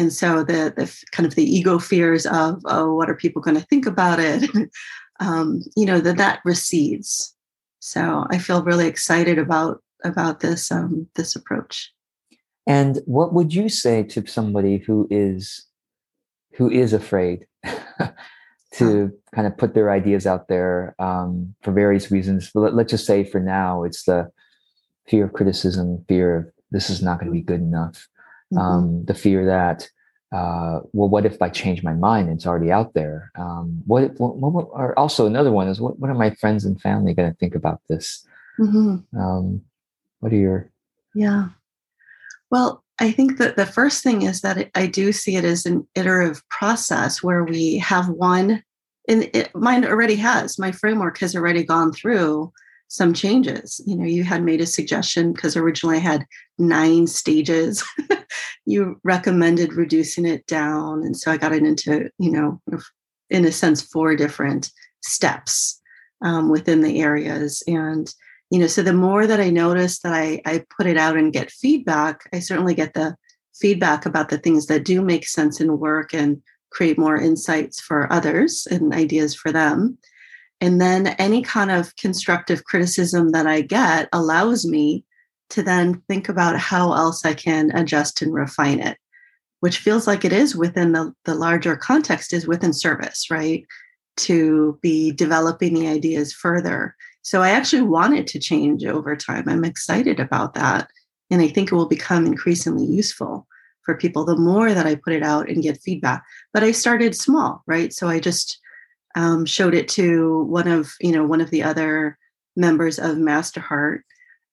and 0.00 0.10
so 0.10 0.42
the, 0.42 0.72
the 0.74 1.04
kind 1.12 1.26
of 1.26 1.34
the 1.34 1.44
ego 1.44 1.78
fears 1.78 2.24
of 2.24 2.62
oh 2.64 2.94
what 2.94 3.10
are 3.10 3.14
people 3.14 3.42
going 3.42 3.56
to 3.56 3.66
think 3.66 3.86
about 3.86 4.18
it? 4.18 4.50
Um, 5.22 5.60
you 5.76 5.84
know 5.84 6.00
that 6.00 6.16
that 6.16 6.40
recedes. 6.46 7.36
So 7.80 8.24
i 8.30 8.38
feel 8.38 8.64
really 8.64 8.86
excited 8.86 9.38
about 9.38 9.82
about 10.02 10.40
this 10.40 10.72
um, 10.72 11.08
this 11.14 11.36
approach. 11.36 11.92
And 12.66 13.00
what 13.04 13.34
would 13.34 13.52
you 13.52 13.68
say 13.68 14.02
to 14.04 14.26
somebody 14.26 14.78
who 14.78 15.06
is 15.10 15.66
who 16.54 16.70
is 16.70 16.94
afraid 16.94 17.46
to 18.76 19.12
kind 19.34 19.46
of 19.46 19.58
put 19.58 19.74
their 19.74 19.90
ideas 19.90 20.26
out 20.26 20.48
there 20.48 20.94
um, 20.98 21.54
for 21.60 21.72
various 21.72 22.10
reasons? 22.10 22.50
But 22.54 22.72
let, 22.72 22.86
us 22.86 22.90
just 22.90 23.04
say 23.04 23.22
for 23.22 23.40
now 23.40 23.84
it's 23.84 24.04
the 24.04 24.32
fear 25.06 25.26
of 25.26 25.34
criticism 25.34 26.02
fear 26.08 26.36
of 26.36 26.46
this 26.70 26.88
is 26.88 27.02
not 27.02 27.20
going 27.20 27.30
to 27.30 27.38
be 27.38 27.42
good 27.42 27.60
enough 27.60 28.08
mm-hmm. 28.52 28.58
um, 28.58 29.04
the 29.04 29.14
fear 29.14 29.46
that 29.46 29.88
uh, 30.32 30.80
well, 30.92 31.08
what 31.08 31.26
if 31.26 31.42
I 31.42 31.48
change 31.48 31.82
my 31.82 31.92
mind? 31.92 32.28
It's 32.28 32.46
already 32.46 32.70
out 32.70 32.94
there. 32.94 33.32
Um, 33.34 33.82
what, 33.86 34.18
what, 34.20 34.36
what, 34.36 34.68
or 34.70 34.96
also 34.98 35.26
another 35.26 35.50
one 35.50 35.66
is 35.66 35.80
what, 35.80 35.98
what 35.98 36.10
are 36.10 36.14
my 36.14 36.30
friends 36.34 36.64
and 36.64 36.80
family 36.80 37.14
going 37.14 37.30
to 37.30 37.36
think 37.36 37.54
about 37.54 37.80
this? 37.88 38.24
Mm-hmm. 38.58 39.18
Um, 39.18 39.62
what 40.20 40.32
are 40.32 40.36
your? 40.36 40.70
Yeah. 41.14 41.48
Well, 42.50 42.84
I 43.00 43.10
think 43.10 43.38
that 43.38 43.56
the 43.56 43.66
first 43.66 44.04
thing 44.04 44.22
is 44.22 44.42
that 44.42 44.58
it, 44.58 44.70
I 44.74 44.86
do 44.86 45.10
see 45.10 45.34
it 45.34 45.44
as 45.44 45.66
an 45.66 45.88
iterative 45.96 46.48
process 46.48 47.22
where 47.22 47.42
we 47.42 47.78
have 47.78 48.08
one, 48.08 48.62
and 49.08 49.24
it, 49.34 49.54
mine 49.56 49.84
already 49.84 50.16
has, 50.16 50.58
my 50.58 50.70
framework 50.70 51.18
has 51.18 51.34
already 51.34 51.64
gone 51.64 51.92
through 51.92 52.52
some 52.90 53.14
changes. 53.14 53.80
You 53.86 53.96
know, 53.96 54.04
you 54.04 54.24
had 54.24 54.42
made 54.42 54.60
a 54.60 54.66
suggestion 54.66 55.32
because 55.32 55.56
originally 55.56 55.98
I 55.98 56.00
had 56.00 56.26
nine 56.58 57.06
stages. 57.06 57.84
you 58.66 59.00
recommended 59.04 59.74
reducing 59.74 60.26
it 60.26 60.44
down. 60.48 61.04
And 61.04 61.16
so 61.16 61.30
I 61.30 61.36
got 61.36 61.52
it 61.52 61.62
into, 61.62 62.10
you 62.18 62.32
know, 62.32 62.60
in 63.30 63.44
a 63.44 63.52
sense, 63.52 63.80
four 63.80 64.16
different 64.16 64.72
steps 65.02 65.80
um, 66.20 66.50
within 66.50 66.80
the 66.80 67.00
areas. 67.00 67.62
And, 67.68 68.12
you 68.50 68.58
know, 68.58 68.66
so 68.66 68.82
the 68.82 68.92
more 68.92 69.24
that 69.24 69.40
I 69.40 69.50
notice 69.50 70.00
that 70.00 70.12
I, 70.12 70.42
I 70.44 70.64
put 70.76 70.88
it 70.88 70.96
out 70.96 71.16
and 71.16 71.32
get 71.32 71.52
feedback, 71.52 72.28
I 72.32 72.40
certainly 72.40 72.74
get 72.74 72.94
the 72.94 73.14
feedback 73.54 74.04
about 74.04 74.30
the 74.30 74.38
things 74.38 74.66
that 74.66 74.84
do 74.84 75.00
make 75.00 75.28
sense 75.28 75.60
in 75.60 75.78
work 75.78 76.12
and 76.12 76.42
create 76.72 76.98
more 76.98 77.16
insights 77.16 77.80
for 77.80 78.12
others 78.12 78.66
and 78.68 78.92
ideas 78.92 79.32
for 79.32 79.52
them. 79.52 79.96
And 80.60 80.80
then 80.80 81.08
any 81.18 81.42
kind 81.42 81.70
of 81.70 81.96
constructive 81.96 82.64
criticism 82.64 83.30
that 83.30 83.46
I 83.46 83.62
get 83.62 84.08
allows 84.12 84.66
me 84.66 85.04
to 85.50 85.62
then 85.62 86.02
think 86.08 86.28
about 86.28 86.58
how 86.58 86.92
else 86.92 87.24
I 87.24 87.34
can 87.34 87.70
adjust 87.74 88.22
and 88.22 88.32
refine 88.32 88.80
it, 88.80 88.98
which 89.60 89.78
feels 89.78 90.06
like 90.06 90.24
it 90.24 90.32
is 90.32 90.54
within 90.54 90.92
the, 90.92 91.12
the 91.24 91.34
larger 91.34 91.76
context, 91.76 92.32
is 92.32 92.46
within 92.46 92.72
service, 92.72 93.30
right? 93.30 93.64
To 94.18 94.78
be 94.82 95.12
developing 95.12 95.74
the 95.74 95.88
ideas 95.88 96.32
further. 96.32 96.94
So 97.22 97.42
I 97.42 97.50
actually 97.50 97.82
want 97.82 98.16
it 98.16 98.26
to 98.28 98.38
change 98.38 98.84
over 98.84 99.16
time. 99.16 99.48
I'm 99.48 99.64
excited 99.64 100.20
about 100.20 100.54
that. 100.54 100.90
And 101.30 101.40
I 101.40 101.48
think 101.48 101.72
it 101.72 101.74
will 101.74 101.86
become 101.86 102.26
increasingly 102.26 102.86
useful 102.86 103.46
for 103.82 103.96
people 103.96 104.24
the 104.24 104.36
more 104.36 104.72
that 104.74 104.86
I 104.86 104.94
put 104.94 105.14
it 105.14 105.22
out 105.22 105.48
and 105.48 105.62
get 105.62 105.80
feedback. 105.80 106.22
But 106.52 106.62
I 106.62 106.72
started 106.72 107.16
small, 107.16 107.62
right? 107.66 107.92
So 107.92 108.08
I 108.08 108.20
just 108.20 108.59
um, 109.14 109.44
showed 109.44 109.74
it 109.74 109.88
to 109.88 110.44
one 110.44 110.68
of, 110.68 110.92
you 111.00 111.12
know, 111.12 111.24
one 111.24 111.40
of 111.40 111.50
the 111.50 111.62
other 111.62 112.18
members 112.56 112.98
of 112.98 113.16
MasterHeart 113.16 114.00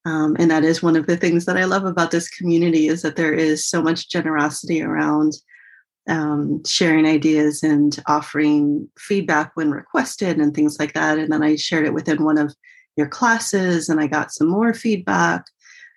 um, 0.08 0.38
and 0.40 0.50
that 0.50 0.64
is 0.64 0.82
one 0.82 0.96
of 0.96 1.06
the 1.06 1.18
things 1.18 1.44
that 1.46 1.58
I 1.58 1.66
love 1.66 1.84
about 1.84 2.12
this 2.12 2.30
community 2.30 2.88
is 2.88 3.02
that 3.02 3.18
there 3.18 3.34
is 3.34 3.68
so 3.68 3.82
much 3.82 4.10
generosity 4.10 4.82
around 4.82 5.34
um, 6.08 6.64
sharing 6.66 7.06
ideas 7.06 7.62
and 7.62 8.02
offering 8.08 8.88
feedback 8.98 9.52
when 9.56 9.70
requested 9.70 10.38
and 10.38 10.56
things 10.56 10.80
like 10.80 10.94
that. 10.94 11.20
And 11.20 11.34
then 11.34 11.44
I 11.44 11.58
shared 11.58 11.86
it 11.86 11.94
within 11.94 12.24
one 12.24 12.38
of 12.38 12.56
your 12.96 13.10
classes 13.10 13.90
and 13.90 14.00
I 14.00 14.08
got 14.08 14.32
some 14.32 14.48
more 14.48 14.74
feedback. 14.74 15.44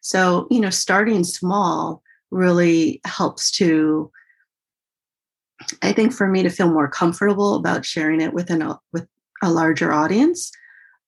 So, 0.02 0.48
you 0.50 0.58
know, 0.58 0.70
starting 0.70 1.22
small 1.22 2.02
really 2.32 3.00
helps 3.04 3.52
to, 3.52 4.10
I 5.82 5.92
think, 5.92 6.12
for 6.12 6.26
me 6.26 6.42
to 6.42 6.50
feel 6.50 6.70
more 6.70 6.88
comfortable 6.88 7.54
about 7.54 7.84
sharing 7.84 8.20
it 8.20 8.32
within 8.32 8.62
a, 8.62 8.78
with 8.92 9.06
a 9.42 9.50
larger 9.50 9.92
audience 9.92 10.50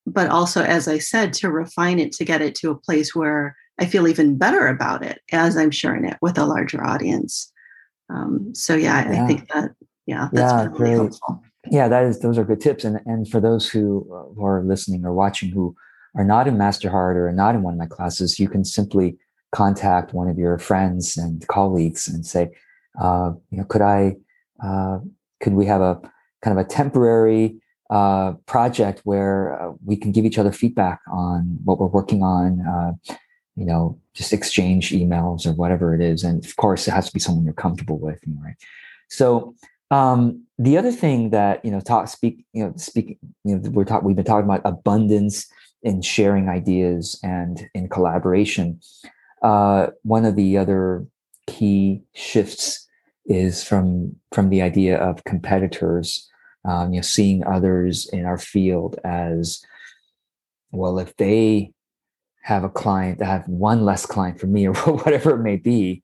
but 0.07 0.29
also, 0.31 0.63
as 0.63 0.89
I 0.89 0.99
said, 0.99 1.33
to 1.35 1.51
refine 1.51 1.99
it 1.99 2.13
to 2.13 2.25
get 2.25 2.43
it 2.43 2.55
to 2.57 2.71
a 2.71 2.77
place 2.77 3.15
where 3.15 3.57
I 3.81 3.87
feel 3.87 4.09
even 4.09 4.37
better 4.37 4.67
about 4.67 5.05
it 5.05 5.21
as 5.33 5.57
I'm 5.57 5.71
sharing 5.71 6.05
it 6.05 6.17
with 6.21 6.39
a 6.39 6.47
larger 6.47 6.85
audience. 6.85 7.53
Um, 8.11 8.55
so 8.55 8.75
yeah, 8.75 9.11
yeah, 9.11 9.25
I 9.25 9.27
think 9.27 9.49
that 9.53 9.71
yeah, 10.07 10.29
that's 10.33 10.53
yeah, 10.53 10.69
really 10.73 10.95
helpful. 10.97 11.43
Yeah, 11.71 11.89
that 11.89 12.05
is 12.05 12.21
those 12.21 12.37
are 12.37 12.45
good 12.45 12.61
tips. 12.61 12.85
And 12.85 13.01
and 13.07 13.29
for 13.29 13.41
those 13.41 13.69
who, 13.69 14.07
who 14.37 14.45
are 14.45 14.63
listening 14.65 15.05
or 15.05 15.15
watching 15.15 15.51
who 15.51 15.75
are 16.17 16.25
not 16.25 16.49
in 16.49 16.57
MasterHeart 16.57 17.17
or 17.17 17.33
not 17.33 17.55
in 17.55 17.63
one 17.63 17.75
of 17.75 17.79
my 17.79 17.87
classes, 17.87 18.39
you 18.39 18.49
can 18.49 18.65
simply 18.65 19.17
contact 19.53 20.13
one 20.13 20.29
of 20.29 20.39
your 20.39 20.59
friends 20.59 21.17
and 21.17 21.47
colleagues 21.47 22.09
and 22.09 22.27
say, 22.27 22.51
uh, 23.01 23.33
you 23.51 23.59
know, 23.59 23.65
could 23.65 23.83
I, 23.83 24.17
uh, 24.65 24.99
could 25.41 25.55
we 25.55 25.67
have 25.67 25.81
a 25.81 26.01
kind 26.43 26.59
of 26.59 26.65
a 26.65 26.69
temporary 26.69 27.61
uh, 27.91 28.33
project 28.47 29.01
where 29.05 29.61
uh, 29.61 29.73
we 29.85 29.97
can 29.97 30.13
give 30.13 30.25
each 30.25 30.39
other 30.39 30.53
feedback 30.53 31.01
on 31.13 31.59
what 31.65 31.79
we're 31.79 31.87
working 31.87 32.23
on. 32.23 32.61
Uh, 32.61 33.15
you 33.55 33.67
know, 33.67 33.99
just 34.15 34.33
exchange 34.33 34.91
emails 34.93 35.47
or 35.47 35.53
whatever 35.53 35.95
it 35.95 36.01
is, 36.01 36.25
and 36.25 36.43
of 36.45 36.57
course, 36.57 36.89
it 36.89 36.93
has 36.93 37.07
to 37.07 37.13
be 37.13 37.21
someone 37.21 37.45
you're 37.45 37.53
comfortable 37.53 37.99
with, 37.99 38.19
right? 38.43 38.57
So 39.09 39.55
um, 39.91 40.45
the 40.59 40.79
other 40.79 40.91
thing 40.91 41.31
that 41.31 41.63
you 41.63 41.71
know, 41.71 41.81
talk, 41.81 42.09
speak, 42.09 42.47
you 42.55 42.65
know, 42.65 42.73
speak, 42.77 43.19
you 43.45 43.57
know, 43.57 43.71
we're 43.71 43.85
talking, 43.85 44.07
we've 44.07 44.17
been 44.17 44.25
talking 44.25 44.47
about 44.47 44.63
abundance 44.65 45.47
in 45.83 46.01
sharing 46.01 46.49
ideas 46.49 47.21
and 47.23 47.69
in 47.75 47.91
collaboration. 47.91 48.81
Uh, 49.43 49.89
one 50.03 50.25
of 50.25 50.35
the 50.35 50.57
other 50.57 51.05
key 51.47 52.03
shifts 52.15 52.82
is 53.27 53.63
from 53.63 54.17
from 54.33 54.51
the 54.51 54.63
idea 54.63 54.99
of 54.99 55.25
competitors 55.25 56.29
um, 56.65 56.93
you 56.93 56.99
know, 56.99 57.03
seeing 57.03 57.45
others 57.45 58.09
in 58.13 58.25
our 58.25 58.39
field 58.39 58.99
as 59.05 59.65
well, 60.71 60.99
if 60.99 61.17
they 61.17 61.73
have 62.43 62.65
a 62.65 62.69
client 62.69 63.19
that 63.19 63.27
have 63.27 63.49
one 63.49 63.85
less 63.85 64.07
client 64.07 64.41
for 64.41 64.47
me 64.47 64.67
or 64.69 64.75
whatever 64.75 65.35
it 65.35 65.43
may 65.43 65.57
be 65.57 66.03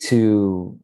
to 0.00 0.78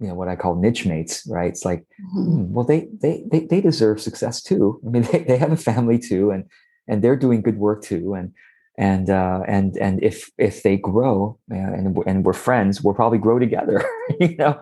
you 0.00 0.06
know 0.06 0.14
what 0.14 0.28
i 0.28 0.36
call 0.36 0.54
niche 0.54 0.86
mates 0.86 1.26
right? 1.28 1.50
It's 1.50 1.64
like 1.64 1.84
hmm, 2.12 2.52
well 2.52 2.64
they, 2.64 2.88
they 3.02 3.24
they 3.30 3.46
they 3.46 3.60
deserve 3.60 4.00
success 4.00 4.42
too. 4.42 4.80
I 4.86 4.90
mean 4.90 5.02
they, 5.12 5.24
they 5.24 5.36
have 5.38 5.52
a 5.52 5.56
family 5.56 5.98
too 5.98 6.30
and 6.30 6.44
and 6.86 7.02
they're 7.02 7.16
doing 7.16 7.42
good 7.42 7.58
work 7.58 7.82
too. 7.82 8.14
And 8.14 8.32
and 8.78 9.10
uh 9.10 9.42
and 9.48 9.76
and 9.76 10.02
if 10.02 10.30
if 10.38 10.62
they 10.62 10.76
grow 10.76 11.36
and 11.50 11.98
and 12.06 12.24
we're 12.24 12.32
friends 12.32 12.80
we'll 12.80 12.94
probably 12.94 13.18
grow 13.18 13.38
together 13.38 13.84
you 14.20 14.36
know 14.36 14.58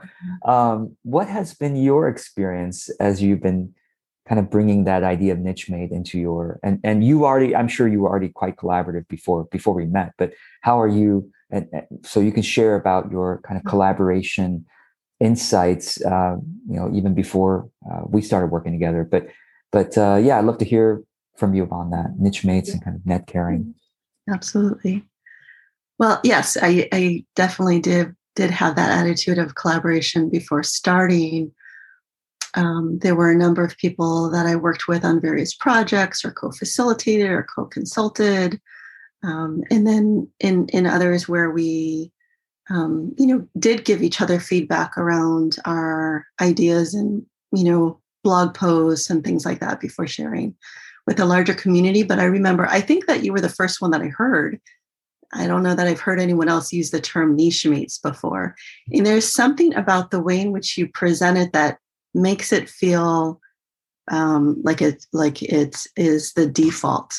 um 0.46 0.96
what 1.02 1.28
has 1.28 1.54
been 1.54 1.76
your 1.76 2.08
experience 2.08 2.88
as 2.98 3.22
you've 3.22 3.42
been 3.42 3.72
kind 4.26 4.40
of 4.40 4.50
bringing 4.50 4.84
that 4.84 5.04
idea 5.04 5.32
of 5.32 5.38
niche 5.38 5.68
mate 5.68 5.90
into 5.90 6.18
your 6.18 6.58
and 6.62 6.80
and 6.82 7.04
you 7.04 7.26
already 7.26 7.54
i'm 7.54 7.68
sure 7.68 7.86
you 7.86 8.00
were 8.00 8.08
already 8.08 8.30
quite 8.30 8.56
collaborative 8.56 9.06
before 9.08 9.44
before 9.52 9.74
we 9.74 9.84
met 9.84 10.12
but 10.16 10.32
how 10.62 10.80
are 10.80 10.88
you 10.88 11.30
and, 11.50 11.68
and 11.72 11.84
so 12.02 12.18
you 12.18 12.32
can 12.32 12.42
share 12.42 12.74
about 12.74 13.10
your 13.10 13.40
kind 13.44 13.58
of 13.58 13.62
mm-hmm. 13.62 13.68
collaboration 13.68 14.64
insights 15.20 16.02
uh, 16.04 16.36
you 16.68 16.76
know 16.76 16.90
even 16.92 17.14
before 17.14 17.68
uh, 17.90 18.00
we 18.06 18.22
started 18.22 18.46
working 18.46 18.72
together 18.72 19.04
but 19.04 19.28
but 19.72 19.96
uh, 19.98 20.16
yeah 20.16 20.38
i'd 20.38 20.44
love 20.44 20.58
to 20.58 20.64
hear 20.64 21.02
from 21.36 21.54
you 21.54 21.68
on 21.70 21.90
that 21.90 22.18
niche 22.18 22.44
mates 22.44 22.70
and 22.70 22.82
kind 22.82 22.96
of 22.96 23.02
netcaring 23.02 23.60
mm-hmm. 23.60 23.70
Absolutely. 24.30 25.04
Well 25.98 26.20
yes 26.24 26.56
i 26.60 26.88
i 26.92 27.24
definitely 27.34 27.80
did 27.80 28.14
did 28.36 28.50
have 28.50 28.76
that 28.76 28.96
attitude 28.96 29.38
of 29.38 29.56
collaboration 29.56 30.30
before 30.30 30.62
starting. 30.62 31.50
Um, 32.54 32.98
there 33.00 33.16
were 33.16 33.30
a 33.30 33.36
number 33.36 33.64
of 33.64 33.76
people 33.78 34.30
that 34.30 34.46
I 34.46 34.54
worked 34.54 34.86
with 34.86 35.04
on 35.04 35.20
various 35.20 35.54
projects 35.54 36.24
or 36.24 36.30
co-facilitated 36.30 37.28
or 37.28 37.46
co-consulted. 37.54 38.60
Um, 39.24 39.64
and 39.70 39.86
then 39.86 40.28
in, 40.38 40.68
in 40.68 40.86
others 40.86 41.28
where 41.28 41.50
we, 41.50 42.12
um, 42.70 43.14
you 43.18 43.26
know, 43.26 43.48
did 43.58 43.84
give 43.84 44.02
each 44.02 44.20
other 44.20 44.38
feedback 44.38 44.96
around 44.96 45.56
our 45.64 46.26
ideas 46.40 46.94
and, 46.94 47.24
you 47.52 47.64
know, 47.64 48.00
blog 48.22 48.54
posts 48.54 49.10
and 49.10 49.24
things 49.24 49.44
like 49.44 49.60
that 49.60 49.80
before 49.80 50.06
sharing 50.06 50.54
with 51.06 51.20
a 51.20 51.24
larger 51.24 51.54
community. 51.54 52.02
But 52.02 52.18
I 52.18 52.24
remember, 52.24 52.66
I 52.66 52.80
think 52.80 53.06
that 53.06 53.22
you 53.22 53.32
were 53.32 53.40
the 53.40 53.48
first 53.48 53.80
one 53.80 53.90
that 53.92 54.02
I 54.02 54.08
heard. 54.08 54.60
I 55.32 55.46
don't 55.46 55.62
know 55.62 55.74
that 55.74 55.86
I've 55.86 56.00
heard 56.00 56.20
anyone 56.20 56.48
else 56.48 56.72
use 56.72 56.90
the 56.90 57.00
term 57.00 57.36
niche 57.36 57.66
mates 57.66 57.98
before. 57.98 58.54
And 58.92 59.04
there's 59.04 59.30
something 59.30 59.74
about 59.74 60.10
the 60.10 60.20
way 60.20 60.40
in 60.40 60.52
which 60.52 60.78
you 60.78 60.88
presented 60.88 61.52
that 61.52 61.78
makes 62.14 62.52
it 62.52 62.68
feel 62.68 63.40
um, 64.08 64.60
like 64.62 64.80
it 64.80 65.04
like 65.12 65.42
it 65.42 65.76
is 65.96 66.32
the 66.34 66.46
default, 66.46 67.14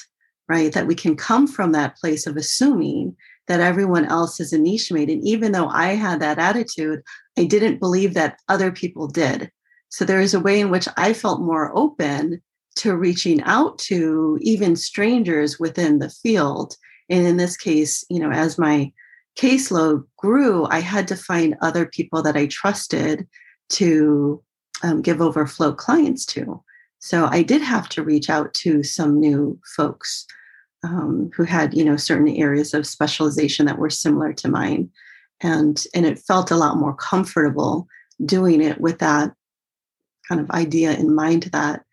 right? 0.48 0.72
That 0.72 0.88
we 0.88 0.96
can 0.96 1.16
come 1.16 1.48
from 1.48 1.74
that 1.74 1.98
place 1.98 2.26
of 2.26 2.38
assuming 2.38 3.16
that 3.48 3.60
everyone 3.60 4.06
else 4.06 4.40
is 4.40 4.54
a 4.54 4.58
niche 4.58 4.92
mate. 4.92 5.10
And 5.10 5.26
even 5.26 5.52
though 5.52 5.68
I 5.68 5.96
had 5.96 6.20
that 6.22 6.40
attitude, 6.40 7.02
I 7.38 7.46
didn't 7.46 7.80
believe 7.80 8.14
that 8.14 8.40
other 8.48 8.72
people 8.72 9.08
did. 9.08 9.52
So 9.90 10.06
there 10.06 10.22
is 10.22 10.34
a 10.34 10.40
way 10.40 10.60
in 10.60 10.70
which 10.70 10.88
I 10.98 11.14
felt 11.14 11.42
more 11.42 11.76
open 11.78 12.42
to 12.78 12.96
reaching 12.96 13.42
out 13.44 13.78
to 13.80 14.38
even 14.42 14.76
strangers 14.76 15.60
within 15.60 16.00
the 16.00 16.10
field. 16.10 16.76
And 17.10 17.26
in 17.26 17.38
this 17.38 17.58
case, 17.58 18.06
you 18.10 18.20
know, 18.20 18.32
as 18.32 18.58
my 18.58 18.92
caseload 19.38 20.04
grew, 20.18 20.66
I 20.66 20.80
had 20.80 21.08
to 21.10 21.16
find 21.16 21.56
other 21.62 21.86
people 21.86 22.22
that 22.24 22.36
I 22.36 22.48
trusted 22.48 23.28
to 23.70 24.44
um, 24.84 25.02
give 25.02 25.22
overflow 25.22 25.74
clients 25.74 26.26
to. 26.28 26.64
So 27.00 27.28
I 27.30 27.44
did 27.44 27.62
have 27.62 27.88
to 27.90 28.04
reach 28.04 28.30
out 28.30 28.54
to 28.56 28.84
some 28.84 29.20
new 29.20 29.60
folks 29.76 30.26
um, 30.84 31.30
who 31.36 31.44
had, 31.44 31.74
you 31.74 31.84
know, 31.84 31.98
certain 31.98 32.30
areas 32.30 32.74
of 32.74 32.88
specialization 32.88 33.66
that 33.66 33.78
were 33.78 33.90
similar 33.90 34.34
to 34.34 34.50
mine, 34.50 34.90
and 35.42 35.84
and 35.94 36.06
it 36.06 36.20
felt 36.20 36.52
a 36.52 36.56
lot 36.56 36.78
more 36.78 36.96
comfortable 36.96 37.88
doing 38.26 38.62
it 38.62 38.80
with 38.80 39.00
that 39.00 39.34
kind 40.28 40.42
of 40.42 40.50
idea 40.52 40.94
in 40.94 41.14
mind 41.14 41.44
that 41.54 41.84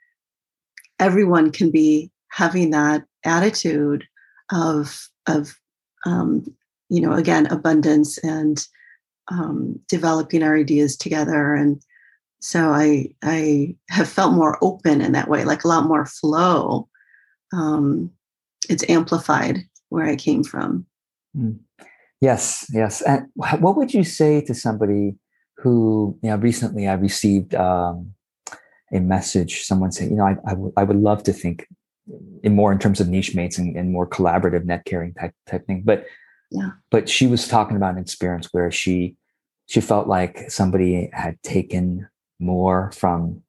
everyone 0.99 1.51
can 1.51 1.71
be 1.71 2.11
having 2.31 2.71
that 2.71 3.05
attitude 3.25 4.05
of 4.53 5.09
of 5.27 5.55
um, 6.07 6.45
you 6.89 7.01
know 7.01 7.13
again 7.13 7.47
abundance 7.47 8.19
and 8.19 8.67
um, 9.29 9.81
developing 9.89 10.43
our 10.43 10.57
ideas 10.57 10.97
together. 10.97 11.55
And 11.55 11.81
so 12.45 12.69
i 12.73 13.09
i 13.23 13.75
have 13.89 14.09
felt 14.09 14.35
more 14.35 14.59
open 14.63 15.01
in 15.01 15.13
that 15.13 15.29
way 15.29 15.47
like 15.47 15.65
a 15.65 15.69
lot 15.69 15.87
more 15.87 16.05
flow 16.05 16.87
um 17.55 18.11
it's 18.69 18.85
amplified 18.91 19.61
where 19.89 20.05
i 20.05 20.15
came 20.15 20.45
from. 20.45 20.85
Mm. 21.37 21.59
yes 22.21 22.67
yes. 22.71 23.01
And 23.03 23.27
what 23.35 23.77
would 23.77 23.95
you 23.95 24.05
say 24.05 24.43
to 24.43 24.55
somebody 24.55 25.17
who 25.57 26.19
you 26.23 26.31
know 26.31 26.37
recently 26.37 26.87
i 26.87 26.93
received 26.93 27.55
um 27.55 28.14
a 28.95 29.01
message 29.01 29.63
someone 29.65 29.93
saying 29.93 30.11
you 30.11 30.17
know 30.17 30.27
I, 30.27 30.37
I, 30.47 30.51
w- 30.51 30.73
I 30.77 30.85
would 30.85 30.97
love 30.97 31.23
to 31.25 31.33
think 31.33 31.67
in 32.43 32.55
more 32.55 32.73
in 32.73 32.79
terms 32.79 33.01
of 33.01 33.09
niche 33.09 33.35
mates 33.35 33.59
and, 33.59 33.77
and 33.77 33.91
more 33.91 34.07
collaborative 34.07 34.65
netcaring 34.65 35.19
type 35.19 35.35
type 35.47 35.67
thing 35.67 35.83
but 35.85 36.07
yeah 36.51 36.71
but 36.91 37.09
she 37.09 37.27
was 37.27 37.49
talking 37.49 37.77
about 37.77 37.95
an 37.95 38.01
experience 38.01 38.49
where 38.53 38.71
she 38.71 39.17
she 39.67 39.81
felt 39.81 40.07
like 40.07 40.51
somebody 40.51 41.11
had 41.13 41.43
taken 41.43 42.09
more 42.39 42.93
from 42.93 43.43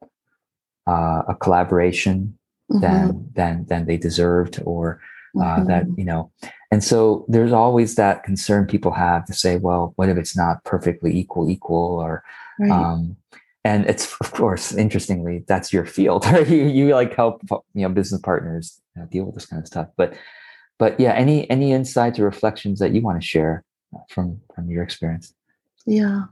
uh, 0.87 1.23
a 1.27 1.35
collaboration 1.35 2.37
mm-hmm. 2.71 2.81
than 2.81 3.29
than 3.33 3.65
than 3.65 3.85
they 3.85 3.97
deserved, 3.97 4.61
or 4.65 5.01
uh, 5.37 5.43
mm-hmm. 5.43 5.67
that 5.67 5.85
you 5.97 6.05
know 6.05 6.31
and 6.71 6.83
so 6.83 7.25
there's 7.27 7.51
always 7.51 7.95
that 7.95 8.23
concern 8.23 8.65
people 8.65 8.91
have 8.91 9.25
to 9.25 9.33
say 9.33 9.57
well 9.57 9.93
what 9.95 10.09
if 10.09 10.17
it's 10.17 10.37
not 10.37 10.63
perfectly 10.63 11.15
equal 11.15 11.49
equal 11.49 11.99
or 11.99 12.23
right. 12.59 12.71
um, 12.71 13.17
and 13.65 13.85
it's 13.87 14.15
of 14.21 14.31
course 14.31 14.73
interestingly 14.73 15.43
that's 15.47 15.73
your 15.73 15.85
field 15.85 16.25
right? 16.31 16.47
You, 16.47 16.67
you 16.67 16.95
like 16.95 17.13
help 17.13 17.41
you 17.73 17.81
know 17.81 17.89
business 17.89 18.21
partners 18.21 18.79
deal 19.11 19.25
with 19.25 19.35
this 19.35 19.45
kind 19.45 19.61
of 19.61 19.67
stuff. 19.67 19.89
But 19.97 20.15
but 20.79 20.97
yeah 20.99 21.13
any 21.13 21.49
any 21.49 21.73
insights 21.73 22.19
or 22.19 22.23
reflections 22.23 22.79
that 22.79 22.93
you 22.93 23.01
want 23.01 23.21
to 23.21 23.27
share 23.27 23.63
uh, 23.93 23.99
from 24.09 24.39
from 24.55 24.69
your 24.69 24.83
experience? 24.83 25.33
Yeah. 25.85 26.23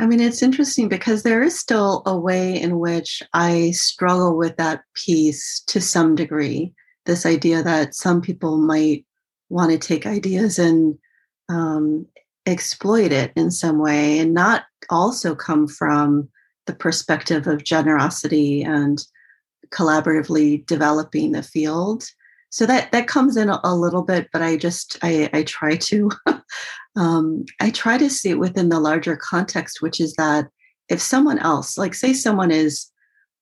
I 0.00 0.06
mean, 0.06 0.20
it's 0.20 0.42
interesting 0.42 0.88
because 0.88 1.22
there 1.22 1.42
is 1.42 1.58
still 1.58 2.02
a 2.04 2.18
way 2.18 2.60
in 2.60 2.80
which 2.80 3.22
I 3.32 3.70
struggle 3.70 4.36
with 4.36 4.56
that 4.56 4.82
piece 4.94 5.62
to 5.68 5.80
some 5.80 6.16
degree. 6.16 6.72
This 7.06 7.24
idea 7.24 7.62
that 7.62 7.94
some 7.94 8.20
people 8.20 8.58
might 8.58 9.06
want 9.50 9.70
to 9.70 9.78
take 9.78 10.04
ideas 10.04 10.58
and 10.58 10.98
um, 11.48 12.06
exploit 12.46 13.12
it 13.12 13.32
in 13.36 13.50
some 13.50 13.78
way 13.78 14.18
and 14.18 14.34
not 14.34 14.64
also 14.90 15.34
come 15.34 15.66
from 15.66 16.28
the 16.66 16.74
perspective 16.74 17.46
of 17.46 17.64
generosity 17.64 18.62
and 18.62 19.04
collaboratively 19.70 20.64
developing 20.66 21.32
the 21.32 21.42
field. 21.42 22.04
So 22.50 22.66
that 22.66 22.92
that 22.92 23.08
comes 23.08 23.36
in 23.36 23.48
a, 23.48 23.60
a 23.64 23.74
little 23.74 24.02
bit 24.02 24.28
but 24.32 24.40
i 24.40 24.56
just 24.56 24.96
i 25.02 25.28
i 25.32 25.42
try 25.42 25.74
to 25.74 26.08
um, 26.96 27.44
I 27.60 27.70
try 27.70 27.98
to 27.98 28.08
see 28.08 28.30
it 28.30 28.38
within 28.38 28.68
the 28.68 28.80
larger 28.80 29.16
context, 29.16 29.82
which 29.82 30.00
is 30.00 30.14
that 30.14 30.48
if 30.88 31.00
someone 31.00 31.38
else, 31.38 31.76
like 31.76 31.94
say 31.94 32.12
someone 32.12 32.50
is, 32.50 32.90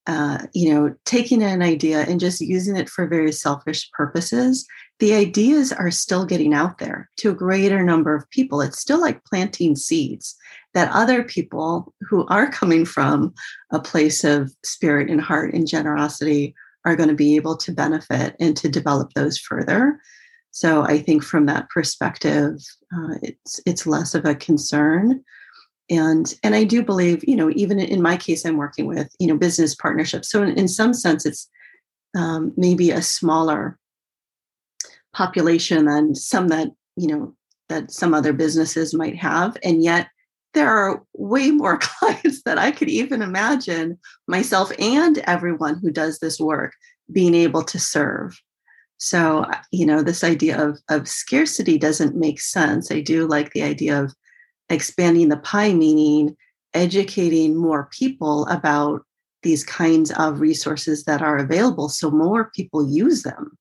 uh, 0.06 0.46
you 0.52 0.72
know, 0.72 0.94
taking 1.04 1.42
an 1.42 1.62
idea 1.62 2.00
and 2.00 2.18
just 2.18 2.40
using 2.40 2.76
it 2.76 2.88
for 2.88 3.06
very 3.06 3.30
selfish 3.30 3.88
purposes, 3.92 4.66
the 4.98 5.14
ideas 5.14 5.72
are 5.72 5.90
still 5.90 6.24
getting 6.24 6.52
out 6.52 6.78
there 6.78 7.08
to 7.18 7.30
a 7.30 7.34
greater 7.34 7.82
number 7.82 8.14
of 8.14 8.28
people. 8.30 8.60
It's 8.60 8.78
still 8.78 9.00
like 9.00 9.24
planting 9.24 9.76
seeds 9.76 10.36
that 10.74 10.90
other 10.92 11.22
people 11.22 11.92
who 12.00 12.26
are 12.26 12.50
coming 12.50 12.84
from 12.84 13.32
a 13.70 13.80
place 13.80 14.24
of 14.24 14.52
spirit 14.64 15.08
and 15.10 15.20
heart 15.20 15.54
and 15.54 15.68
generosity 15.68 16.54
are 16.84 16.96
going 16.96 17.08
to 17.08 17.14
be 17.14 17.36
able 17.36 17.56
to 17.58 17.72
benefit 17.72 18.34
and 18.40 18.56
to 18.56 18.68
develop 18.68 19.12
those 19.12 19.38
further. 19.38 20.00
So 20.50 20.82
I 20.82 20.98
think 20.98 21.22
from 21.22 21.46
that 21.46 21.68
perspective, 21.70 22.54
uh, 22.94 23.14
it's 23.22 23.60
it's 23.64 23.86
less 23.86 24.14
of 24.14 24.24
a 24.24 24.34
concern, 24.34 25.24
and 25.92 26.34
and 26.42 26.54
I 26.54 26.64
do 26.64 26.82
believe 26.82 27.22
you 27.28 27.36
know 27.36 27.50
even 27.54 27.78
in 27.78 28.00
my 28.00 28.16
case 28.16 28.44
I'm 28.44 28.56
working 28.56 28.86
with 28.86 29.14
you 29.18 29.26
know 29.26 29.36
business 29.36 29.74
partnerships. 29.74 30.30
So 30.30 30.42
in, 30.42 30.58
in 30.58 30.66
some 30.66 30.94
sense, 30.94 31.26
it's 31.26 31.48
um, 32.16 32.52
maybe 32.56 32.90
a 32.90 33.02
smaller 33.02 33.78
population 35.12 35.84
than 35.84 36.14
some 36.14 36.48
that 36.48 36.68
you 36.96 37.08
know 37.08 37.34
that 37.68 37.90
some 37.90 38.14
other 38.14 38.32
businesses 38.32 38.94
might 38.94 39.16
have, 39.16 39.56
and 39.62 39.84
yet 39.84 40.08
there 40.54 40.70
are 40.70 41.02
way 41.14 41.50
more 41.50 41.78
clients 41.80 42.42
that 42.44 42.58
I 42.58 42.70
could 42.70 42.88
even 42.88 43.20
imagine 43.20 43.98
myself 44.26 44.72
and 44.78 45.18
everyone 45.18 45.78
who 45.78 45.90
does 45.90 46.18
this 46.18 46.40
work 46.40 46.72
being 47.10 47.34
able 47.34 47.62
to 47.64 47.78
serve. 47.78 48.38
So, 48.98 49.46
you 49.72 49.84
know, 49.84 50.00
this 50.00 50.22
idea 50.22 50.62
of, 50.62 50.78
of 50.88 51.08
scarcity 51.08 51.76
doesn't 51.76 52.14
make 52.14 52.40
sense. 52.40 52.92
I 52.92 53.00
do 53.00 53.26
like 53.26 53.52
the 53.52 53.62
idea 53.62 54.00
of 54.00 54.14
expanding 54.72 55.28
the 55.28 55.36
pie, 55.38 55.72
meaning 55.72 56.36
educating 56.74 57.56
more 57.56 57.88
people 57.92 58.46
about 58.46 59.02
these 59.42 59.64
kinds 59.64 60.10
of 60.12 60.40
resources 60.40 61.04
that 61.04 61.20
are 61.20 61.36
available 61.36 61.88
so 61.88 62.10
more 62.10 62.50
people 62.54 62.88
use 62.88 63.22
them, 63.22 63.56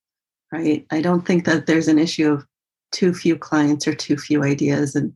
right? 0.51 0.85
I 0.91 1.01
don't 1.01 1.25
think 1.25 1.45
that 1.45 1.65
there's 1.65 1.87
an 1.87 1.99
issue 1.99 2.31
of 2.31 2.45
too 2.91 3.13
few 3.13 3.35
clients 3.35 3.87
or 3.87 3.93
too 3.93 4.17
few 4.17 4.43
ideas. 4.43 4.95
And 4.95 5.11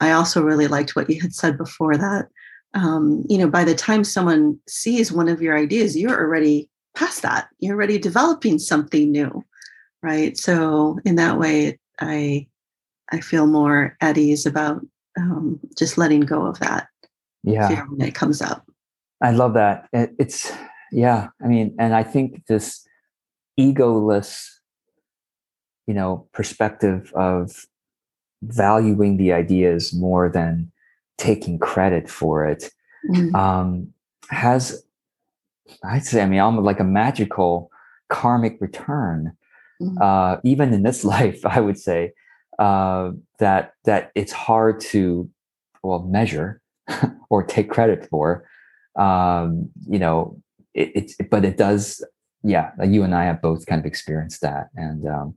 I 0.00 0.12
also 0.12 0.42
really 0.42 0.68
liked 0.68 0.94
what 0.94 1.10
you 1.10 1.20
had 1.20 1.34
said 1.34 1.58
before 1.58 1.96
that, 1.96 2.28
um, 2.74 3.24
you 3.28 3.38
know, 3.38 3.48
by 3.48 3.64
the 3.64 3.74
time 3.74 4.04
someone 4.04 4.58
sees 4.68 5.10
one 5.10 5.28
of 5.28 5.42
your 5.42 5.58
ideas, 5.58 5.96
you're 5.96 6.18
already 6.18 6.68
past 6.94 7.22
that. 7.22 7.48
You're 7.58 7.74
already 7.74 7.98
developing 7.98 8.58
something 8.58 9.10
new 9.10 9.44
right 10.04 10.36
so 10.36 10.98
in 11.04 11.16
that 11.16 11.38
way 11.38 11.78
i 11.98 12.46
i 13.10 13.20
feel 13.20 13.46
more 13.46 13.96
at 14.00 14.18
ease 14.18 14.44
about 14.44 14.84
um, 15.18 15.60
just 15.76 15.98
letting 15.98 16.20
go 16.20 16.46
of 16.46 16.58
that 16.60 16.88
yeah 17.42 17.68
fear 17.68 17.86
when 17.88 18.06
it 18.06 18.14
comes 18.14 18.40
up 18.40 18.66
i 19.22 19.30
love 19.30 19.54
that 19.54 19.88
it's 19.92 20.52
yeah 20.92 21.28
i 21.42 21.46
mean 21.46 21.74
and 21.78 21.94
i 21.94 22.02
think 22.02 22.44
this 22.46 22.86
egoless 23.58 24.48
you 25.86 25.94
know 25.94 26.26
perspective 26.32 27.12
of 27.14 27.66
valuing 28.42 29.16
the 29.16 29.32
ideas 29.32 29.94
more 29.94 30.28
than 30.28 30.70
taking 31.18 31.58
credit 31.58 32.08
for 32.10 32.44
it 32.44 32.70
mm-hmm. 33.08 33.34
um, 33.36 33.88
has 34.30 34.84
i'd 35.84 36.04
say 36.04 36.22
i 36.22 36.26
mean 36.26 36.40
almost 36.40 36.64
like 36.64 36.80
a 36.80 36.84
magical 36.84 37.70
karmic 38.08 38.60
return 38.60 39.36
mm-hmm. 39.80 40.00
uh, 40.00 40.36
even 40.44 40.72
in 40.72 40.82
this 40.82 41.04
life, 41.14 41.44
I 41.44 41.60
would 41.60 41.78
say 41.78 42.12
uh, 42.58 43.10
that 43.38 43.72
that 43.84 44.10
it's 44.14 44.32
hard 44.32 44.80
to 44.80 45.28
well 45.82 46.02
measure 46.02 46.60
or 47.30 47.42
take 47.42 47.70
credit 47.70 48.08
for. 48.08 48.48
Um, 48.96 49.70
you 49.88 49.98
know, 49.98 50.40
it, 50.74 50.92
it's 50.94 51.16
but 51.30 51.44
it 51.44 51.56
does. 51.56 52.04
Yeah, 52.42 52.72
you 52.84 53.02
and 53.02 53.14
I 53.14 53.24
have 53.24 53.40
both 53.40 53.64
kind 53.66 53.80
of 53.80 53.86
experienced 53.86 54.42
that, 54.42 54.68
and 54.76 55.06
um, 55.08 55.34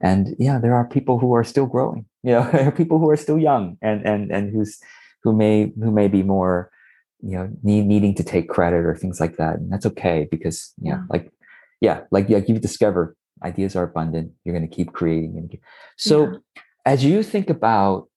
and 0.00 0.34
yeah, 0.38 0.58
there 0.58 0.74
are 0.74 0.86
people 0.86 1.18
who 1.18 1.34
are 1.34 1.44
still 1.44 1.66
growing. 1.66 2.06
You 2.26 2.32
know, 2.32 2.50
there 2.50 2.66
are 2.66 2.72
people 2.72 2.98
who 2.98 3.08
are 3.08 3.16
still 3.16 3.38
young, 3.38 3.78
and 3.80 4.04
and 4.04 4.32
and 4.32 4.52
who's 4.52 4.80
who 5.22 5.32
may 5.32 5.72
who 5.80 5.92
may 5.92 6.08
be 6.08 6.24
more 6.24 6.72
you 7.20 7.36
know 7.36 7.50
need, 7.62 7.86
needing 7.86 8.14
to 8.14 8.24
take 8.24 8.48
credit 8.48 8.84
or 8.84 8.94
things 8.94 9.20
like 9.20 9.36
that 9.36 9.56
and 9.56 9.72
that's 9.72 9.86
okay 9.86 10.28
because 10.30 10.72
yeah, 10.80 10.92
yeah 10.92 11.02
like 11.10 11.32
yeah 11.80 12.00
like 12.10 12.28
like 12.28 12.48
you've 12.48 12.60
discovered 12.60 13.16
ideas 13.44 13.76
are 13.76 13.84
abundant 13.84 14.32
you're 14.44 14.56
going 14.56 14.68
to 14.68 14.74
keep 14.74 14.92
creating 14.92 15.36
and 15.36 15.58
so 15.96 16.24
yeah. 16.24 16.62
as 16.84 17.04
you 17.04 17.22
think 17.22 17.50
about 17.50 18.08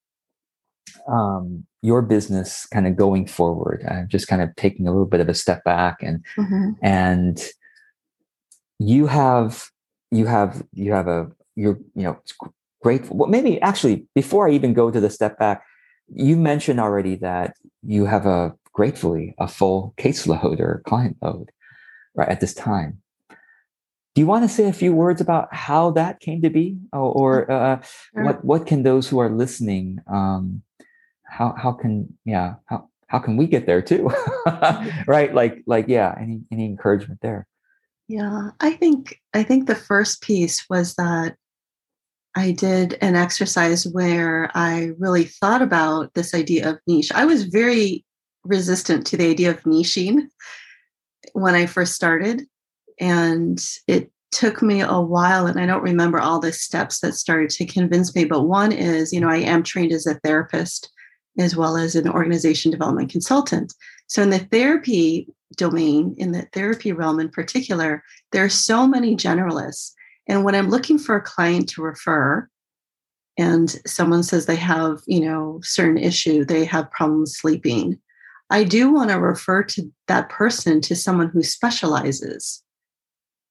um, 1.08 1.66
your 1.82 2.02
business 2.02 2.66
kind 2.68 2.88
of 2.88 2.96
going 2.96 3.28
forward 3.28 3.86
i'm 3.90 4.08
just 4.08 4.28
kind 4.28 4.42
of 4.42 4.56
taking 4.56 4.88
a 4.88 4.92
little 4.92 5.06
bit 5.06 5.20
of 5.20 5.30
a 5.30 5.34
step 5.34 5.64
back 5.64 5.98
and 6.02 6.26
mm-hmm. 6.38 6.72
and 6.82 7.42
you 8.80 9.08
have 9.08 9.66
you 10.12 10.26
have 10.26 10.64
you 10.74 10.92
have 10.94 11.08
a 11.08 11.30
you're 11.56 11.80
you 11.96 12.04
know 12.04 12.18
grateful 12.82 13.18
well 13.18 13.30
maybe 13.30 13.62
actually 13.62 14.06
before 14.16 14.48
i 14.48 14.52
even 14.52 14.74
go 14.74 14.90
to 14.90 15.00
the 15.00 15.10
step 15.10 15.38
back 15.38 15.64
you 16.08 16.36
mentioned 16.36 16.80
already 16.80 17.16
that 17.16 17.54
you 17.84 18.06
have 18.06 18.26
a 18.26 18.54
gratefully 18.74 19.36
a 19.40 19.48
full 19.48 19.94
caseload 19.98 20.60
or 20.60 20.82
client 20.86 21.18
load 21.22 21.52
right 22.16 22.30
at 22.30 22.40
this 22.40 22.54
time 22.54 23.02
do 24.20 24.22
you 24.22 24.28
want 24.28 24.44
to 24.44 24.54
say 24.54 24.68
a 24.68 24.74
few 24.74 24.92
words 24.92 25.22
about 25.22 25.48
how 25.56 25.92
that 25.92 26.20
came 26.20 26.42
to 26.42 26.50
be, 26.50 26.78
or, 26.92 27.46
or 27.48 27.50
uh, 27.50 27.82
sure. 27.82 28.24
what 28.26 28.44
what 28.44 28.68
can 28.68 28.84
those 28.84 29.08
who 29.08 29.18
are 29.18 29.30
listening, 29.30 30.02
um, 30.08 30.62
how 31.24 31.56
how 31.58 31.72
can 31.72 32.18
yeah 32.26 32.56
how 32.66 32.90
how 33.08 33.20
can 33.20 33.38
we 33.38 33.48
get 33.48 33.66
there 33.66 33.82
too, 33.82 34.12
right? 35.08 35.34
Like 35.34 35.64
like 35.66 35.88
yeah, 35.88 36.14
any 36.20 36.42
any 36.52 36.66
encouragement 36.66 37.22
there? 37.22 37.48
Yeah, 38.10 38.50
I 38.60 38.72
think 38.74 39.22
I 39.34 39.42
think 39.44 39.68
the 39.68 39.76
first 39.76 40.22
piece 40.22 40.66
was 40.70 40.96
that 40.96 41.38
I 42.36 42.52
did 42.52 42.98
an 43.00 43.16
exercise 43.16 43.88
where 43.88 44.52
I 44.54 44.92
really 44.98 45.24
thought 45.24 45.62
about 45.62 46.14
this 46.14 46.34
idea 46.34 46.72
of 46.72 46.80
niche. 46.88 47.14
I 47.16 47.24
was 47.24 47.46
very 47.46 48.04
resistant 48.44 49.08
to 49.08 49.16
the 49.16 49.30
idea 49.30 49.52
of 49.52 49.64
niching 49.64 50.28
when 51.32 51.56
I 51.56 51.68
first 51.68 51.94
started 51.94 52.49
and 53.00 53.66
it 53.88 54.12
took 54.32 54.62
me 54.62 54.82
a 54.82 55.00
while 55.00 55.48
and 55.48 55.60
i 55.60 55.66
don't 55.66 55.82
remember 55.82 56.20
all 56.20 56.40
the 56.40 56.52
steps 56.52 57.00
that 57.00 57.14
started 57.14 57.50
to 57.50 57.66
convince 57.66 58.16
me 58.16 58.26
but 58.26 58.44
one 58.44 58.72
is 58.72 59.12
you 59.12 59.20
know 59.20 59.30
i 59.30 59.38
am 59.38 59.64
trained 59.64 59.92
as 59.92 60.06
a 60.06 60.16
therapist 60.20 60.92
as 61.40 61.56
well 61.56 61.78
as 61.78 61.96
an 61.96 62.10
organization 62.10 62.70
development 62.70 63.10
consultant. 63.10 63.74
So 64.08 64.22
in 64.22 64.30
the 64.30 64.40
therapy 64.40 65.28
domain 65.56 66.16
in 66.18 66.32
the 66.32 66.44
therapy 66.54 66.92
realm 66.92 67.20
in 67.20 67.30
particular 67.30 68.04
there 68.32 68.46
are 68.46 68.50
so 68.50 68.88
many 68.88 69.16
generalists 69.16 69.94
and 70.28 70.44
when 70.44 70.54
i'm 70.54 70.70
looking 70.70 71.00
for 71.00 71.16
a 71.16 71.22
client 71.22 71.68
to 71.68 71.82
refer 71.82 72.48
and 73.38 73.72
someone 73.88 74.22
says 74.22 74.46
they 74.46 74.56
have 74.56 75.00
you 75.08 75.20
know 75.20 75.60
certain 75.64 75.98
issue 75.98 76.46
they 76.46 76.64
have 76.64 76.92
problems 76.92 77.36
sleeping 77.36 78.00
i 78.52 78.64
do 78.64 78.94
want 78.94 79.10
to 79.10 79.20
refer 79.20 79.64
to 79.64 79.92
that 80.08 80.30
person 80.30 80.80
to 80.82 80.96
someone 80.96 81.30
who 81.30 81.42
specializes 81.42 82.64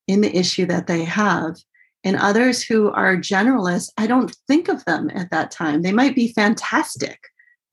in 0.09 0.21
the 0.21 0.37
issue 0.37 0.67
that 0.67 0.87
they 0.89 1.05
have. 1.05 1.57
And 2.05 2.17
others 2.17 2.63
who 2.63 2.91
are 2.91 3.17
generalists, 3.17 3.91
I 3.97 4.07
don't 4.07 4.35
think 4.47 4.69
of 4.69 4.85
them 4.85 5.11
at 5.15 5.31
that 5.31 5.51
time. 5.51 5.83
They 5.83 5.93
might 5.93 6.15
be 6.15 6.33
fantastic 6.33 7.21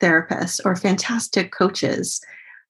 therapists 0.02 0.60
or 0.64 0.76
fantastic 0.76 1.52
coaches. 1.52 2.22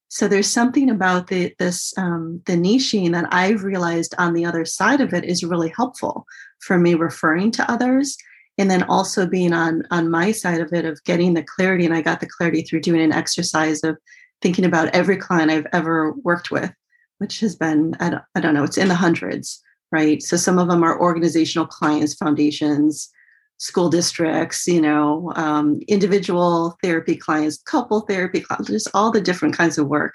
So 0.08 0.28
there's 0.28 0.50
something 0.50 0.88
about 0.88 1.26
the 1.26 1.52
this 1.58 1.92
um, 1.98 2.40
the 2.46 2.52
niching 2.52 3.12
that 3.12 3.26
I've 3.32 3.64
realized 3.64 4.14
on 4.18 4.32
the 4.32 4.44
other 4.44 4.64
side 4.64 5.00
of 5.00 5.12
it 5.12 5.24
is 5.24 5.42
really 5.42 5.72
helpful 5.76 6.24
for 6.60 6.78
me 6.78 6.94
referring 6.94 7.50
to 7.52 7.70
others 7.70 8.16
and 8.58 8.70
then 8.70 8.82
also 8.84 9.26
being 9.26 9.52
on 9.52 9.82
on 9.90 10.10
my 10.10 10.32
side 10.32 10.60
of 10.60 10.72
it 10.72 10.84
of 10.84 11.02
getting 11.04 11.34
the 11.34 11.42
clarity 11.42 11.84
and 11.84 11.94
i 11.94 12.00
got 12.00 12.20
the 12.20 12.26
clarity 12.26 12.62
through 12.62 12.80
doing 12.80 13.00
an 13.00 13.12
exercise 13.12 13.82
of 13.84 13.96
thinking 14.42 14.64
about 14.64 14.88
every 14.94 15.16
client 15.16 15.50
i've 15.50 15.66
ever 15.72 16.12
worked 16.22 16.50
with 16.50 16.72
which 17.18 17.40
has 17.40 17.56
been 17.56 17.94
i 18.00 18.10
don't, 18.10 18.22
I 18.34 18.40
don't 18.40 18.54
know 18.54 18.64
it's 18.64 18.78
in 18.78 18.88
the 18.88 18.94
hundreds 18.94 19.62
right? 19.92 20.22
So 20.22 20.36
some 20.36 20.58
of 20.58 20.68
them 20.68 20.82
are 20.82 21.00
organizational 21.00 21.66
clients 21.66 22.14
foundations 22.14 23.10
school 23.58 23.88
districts 23.88 24.66
you 24.68 24.82
know 24.82 25.32
um, 25.34 25.80
individual 25.88 26.76
therapy 26.82 27.16
clients 27.16 27.56
couple 27.62 28.02
therapy 28.02 28.38
clients 28.40 28.68
just 28.68 28.88
all 28.92 29.10
the 29.10 29.20
different 29.20 29.56
kinds 29.56 29.78
of 29.78 29.86
work. 29.86 30.14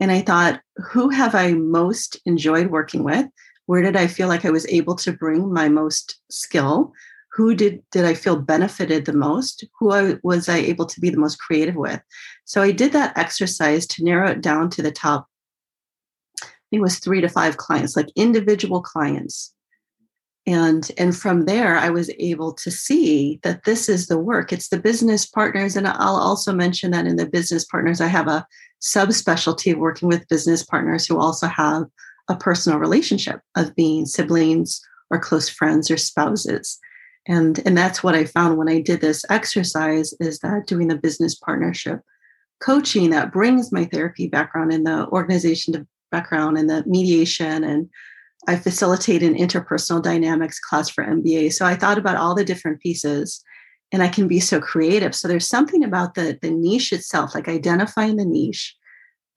And 0.00 0.10
i 0.10 0.20
thought 0.20 0.60
who 0.76 1.08
have 1.10 1.34
i 1.34 1.52
most 1.52 2.20
enjoyed 2.26 2.70
working 2.70 3.04
with? 3.04 3.26
Where 3.66 3.82
did 3.82 3.94
i 3.94 4.08
feel 4.08 4.26
like 4.26 4.44
i 4.44 4.50
was 4.50 4.66
able 4.66 4.96
to 4.96 5.12
bring 5.12 5.52
my 5.52 5.68
most 5.68 6.20
skill? 6.30 6.92
Who 7.34 7.54
did 7.54 7.80
did 7.92 8.04
i 8.04 8.14
feel 8.14 8.34
benefited 8.34 9.04
the 9.04 9.12
most? 9.12 9.64
Who 9.78 9.92
I, 9.92 10.16
was 10.24 10.48
i 10.48 10.56
able 10.56 10.86
to 10.86 11.00
be 11.00 11.10
the 11.10 11.24
most 11.24 11.38
creative 11.38 11.76
with? 11.76 12.00
So 12.44 12.60
i 12.60 12.72
did 12.72 12.90
that 12.92 13.16
exercise 13.16 13.86
to 13.88 14.04
narrow 14.04 14.30
it 14.32 14.40
down 14.40 14.68
to 14.70 14.82
the 14.82 14.90
top 14.90 15.29
it 16.72 16.80
was 16.80 16.98
three 16.98 17.20
to 17.20 17.28
five 17.28 17.56
clients 17.56 17.96
like 17.96 18.08
individual 18.16 18.82
clients. 18.82 19.52
And 20.46 20.90
and 20.96 21.14
from 21.14 21.44
there 21.44 21.76
i 21.76 21.90
was 21.90 22.10
able 22.18 22.54
to 22.54 22.70
see 22.70 23.40
that 23.42 23.64
this 23.64 23.88
is 23.88 24.06
the 24.06 24.18
work. 24.18 24.52
It's 24.52 24.68
the 24.68 24.80
business 24.80 25.26
partners 25.26 25.76
and 25.76 25.86
i'll 25.86 26.16
also 26.16 26.52
mention 26.52 26.92
that 26.92 27.06
in 27.06 27.16
the 27.16 27.26
business 27.26 27.64
partners 27.64 28.00
i 28.00 28.06
have 28.06 28.26
a 28.26 28.46
subspecialty 28.80 29.72
of 29.72 29.78
working 29.78 30.08
with 30.08 30.28
business 30.28 30.64
partners 30.64 31.06
who 31.06 31.18
also 31.18 31.46
have 31.46 31.84
a 32.28 32.36
personal 32.36 32.78
relationship 32.78 33.40
of 33.54 33.74
being 33.74 34.06
siblings 34.06 34.80
or 35.10 35.18
close 35.18 35.48
friends 35.48 35.90
or 35.90 35.98
spouses. 35.98 36.78
And 37.26 37.60
and 37.66 37.76
that's 37.76 38.02
what 38.02 38.14
i 38.14 38.24
found 38.24 38.56
when 38.56 38.70
i 38.70 38.80
did 38.80 39.02
this 39.02 39.24
exercise 39.28 40.14
is 40.20 40.38
that 40.38 40.66
doing 40.66 40.88
the 40.88 40.96
business 40.96 41.34
partnership 41.34 42.00
coaching 42.60 43.10
that 43.10 43.32
brings 43.32 43.72
my 43.72 43.84
therapy 43.86 44.28
background 44.28 44.72
and 44.72 44.86
the 44.86 45.08
organization 45.08 45.86
background 46.10 46.58
and 46.58 46.68
the 46.68 46.84
mediation 46.86 47.64
and 47.64 47.88
i 48.48 48.56
facilitate 48.56 49.22
an 49.22 49.34
interpersonal 49.34 50.02
dynamics 50.02 50.58
class 50.58 50.88
for 50.88 51.04
mba 51.04 51.52
so 51.52 51.64
i 51.64 51.74
thought 51.74 51.98
about 51.98 52.16
all 52.16 52.34
the 52.34 52.44
different 52.44 52.80
pieces 52.80 53.42
and 53.92 54.02
i 54.02 54.08
can 54.08 54.28
be 54.28 54.40
so 54.40 54.60
creative 54.60 55.14
so 55.14 55.28
there's 55.28 55.46
something 55.46 55.84
about 55.84 56.14
the 56.14 56.38
the 56.42 56.50
niche 56.50 56.92
itself 56.92 57.34
like 57.34 57.48
identifying 57.48 58.16
the 58.16 58.24
niche 58.24 58.76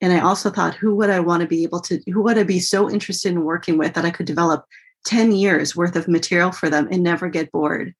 and 0.01 0.13
i 0.13 0.19
also 0.19 0.49
thought 0.49 0.75
who 0.75 0.95
would 0.95 1.09
i 1.09 1.19
want 1.19 1.41
to 1.41 1.47
be 1.47 1.63
able 1.63 1.79
to 1.79 1.99
who 2.11 2.21
would 2.21 2.37
i 2.37 2.43
be 2.43 2.59
so 2.59 2.89
interested 2.89 3.31
in 3.31 3.43
working 3.43 3.77
with 3.77 3.93
that 3.93 4.05
i 4.05 4.11
could 4.11 4.25
develop 4.25 4.65
10 5.05 5.33
years 5.33 5.75
worth 5.75 5.95
of 5.95 6.07
material 6.07 6.51
for 6.51 6.69
them 6.69 6.87
and 6.91 7.03
never 7.03 7.29
get 7.29 7.51
bored. 7.51 7.93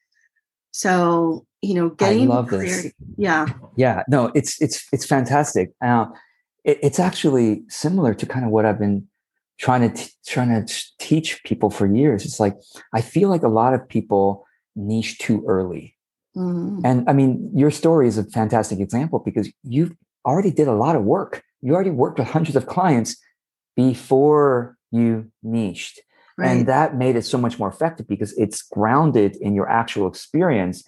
So, 0.72 1.46
you 1.62 1.76
know, 1.76 1.90
getting 1.90 2.32
I 2.32 2.36
love 2.36 2.50
this. 2.50 2.92
Yeah. 3.18 3.48
Yeah. 3.76 4.04
No, 4.08 4.32
it's 4.34 4.62
it's 4.62 4.88
it's 4.92 5.06
fantastic. 5.06 5.72
Uh, 5.84 6.06
it, 6.64 6.80
it's 6.82 7.00
actually 7.00 7.64
similar 7.70 8.14
to 8.14 8.26
kind 8.26 8.46
of 8.46 8.52
what 8.52 8.66
I've 8.66 8.80
been 8.80 9.08
trying 9.60 9.90
to 9.90 9.96
t- 9.96 10.12
trying 10.26 10.66
to 10.66 10.84
teach 11.00 11.44
people 11.44 11.70
for 11.70 11.86
years. 11.86 12.26
It's 12.26 12.40
like 12.40 12.56
I 12.94 13.02
feel 13.02 13.30
like 13.30 13.44
a 13.44 13.48
lot 13.48 13.74
of 13.74 13.88
people 13.88 14.46
niche 14.76 15.18
too 15.20 15.44
early. 15.48 15.96
Mm. 16.36 16.82
And 16.84 17.10
I 17.10 17.14
mean, 17.14 17.52
your 17.54 17.72
story 17.72 18.08
is 18.08 18.18
a 18.18 18.24
fantastic 18.24 18.80
example 18.80 19.20
because 19.20 19.50
you 19.64 19.96
already 20.26 20.52
did 20.52 20.68
a 20.68 20.74
lot 20.74 20.96
of 20.96 21.04
work. 21.04 21.44
You 21.62 21.74
already 21.76 21.92
worked 21.92 22.20
with 22.20 22.28
hundreds 22.30 22.56
of 22.56 22.66
clients 22.66 23.18
before 23.76 24.78
you 24.92 25.32
niched. 25.42 26.00
Right. 26.36 26.50
And 26.50 26.68
that 26.68 26.96
made 26.98 27.16
it 27.16 27.26
so 27.26 27.38
much 27.38 27.60
more 27.60 27.70
effective 27.70 28.08
because 28.08 28.36
it's 28.38 28.64
grounded 28.64 29.36
in 29.36 29.54
your 29.54 29.70
actual 29.70 30.08
experience, 30.08 30.84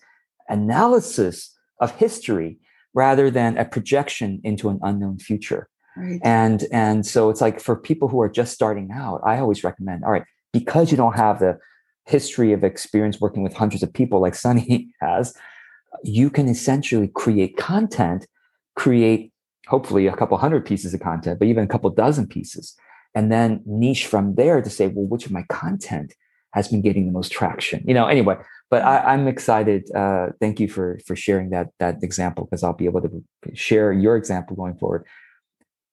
analysis 0.50 1.56
of 1.80 1.92
history 1.92 2.58
rather 2.96 3.30
than 3.30 3.58
a 3.58 3.66
projection 3.66 4.42
into 4.44 4.70
an 4.70 4.80
unknown 4.82 5.20
future. 5.20 5.70
Right. 5.98 6.20
And 6.24 6.66
and 6.72 7.06
so 7.06 7.30
it's 7.30 7.42
like 7.42 7.60
for 7.60 7.76
people 7.76 8.08
who 8.08 8.20
are 8.22 8.30
just 8.30 8.54
starting 8.54 8.90
out, 8.92 9.22
I 9.24 9.38
always 9.38 9.64
recommend, 9.64 10.04
all 10.04 10.12
right, 10.12 10.26
because 10.52 10.92
you 10.92 10.98
don't 10.98 11.16
have 11.16 11.40
the 11.40 11.60
history 12.06 12.54
of 12.54 12.64
experience 12.64 13.22
working 13.22 13.44
with 13.44 13.54
hundreds 13.54 13.84
of 13.84 13.94
people 13.94 14.20
like 14.20 14.36
Sunny 14.36 14.90
has, 15.02 15.36
you 16.04 16.30
can 16.30 16.48
essentially 16.48 17.08
create 17.08 17.58
content, 17.58 18.28
create 18.76 19.32
hopefully 19.68 20.08
a 20.08 20.16
couple 20.16 20.38
hundred 20.38 20.66
pieces 20.66 20.94
of 20.94 21.00
content, 21.00 21.40
but 21.40 21.48
even 21.48 21.64
a 21.64 21.68
couple 21.68 21.90
dozen 21.90 22.28
pieces 22.28 22.76
and 23.16 23.32
then 23.32 23.62
niche 23.66 24.06
from 24.06 24.36
there 24.36 24.62
to 24.62 24.70
say, 24.70 24.88
well, 24.88 25.06
which 25.06 25.26
of 25.26 25.32
my 25.32 25.44
content 25.50 26.14
has 26.56 26.68
been 26.68 26.82
getting 26.82 27.06
the 27.06 27.12
most 27.12 27.32
traction? 27.32 27.84
You 27.86 27.94
know, 27.94 28.08
anyway, 28.08 28.38
but 28.72 28.82
I, 28.82 29.14
am 29.14 29.28
excited. 29.28 29.90
Uh, 29.94 30.30
thank 30.40 30.60
you 30.60 30.68
for 30.68 31.00
for 31.06 31.16
sharing 31.16 31.52
that 31.52 31.68
that 31.80 32.02
example 32.02 32.46
because 32.46 32.64
I'll 32.64 32.74
be 32.74 32.86
able 32.86 33.02
to 33.02 33.24
share 33.54 33.94
your 33.94 34.16
example 34.16 34.56
going 34.56 34.76
forward. 34.76 35.06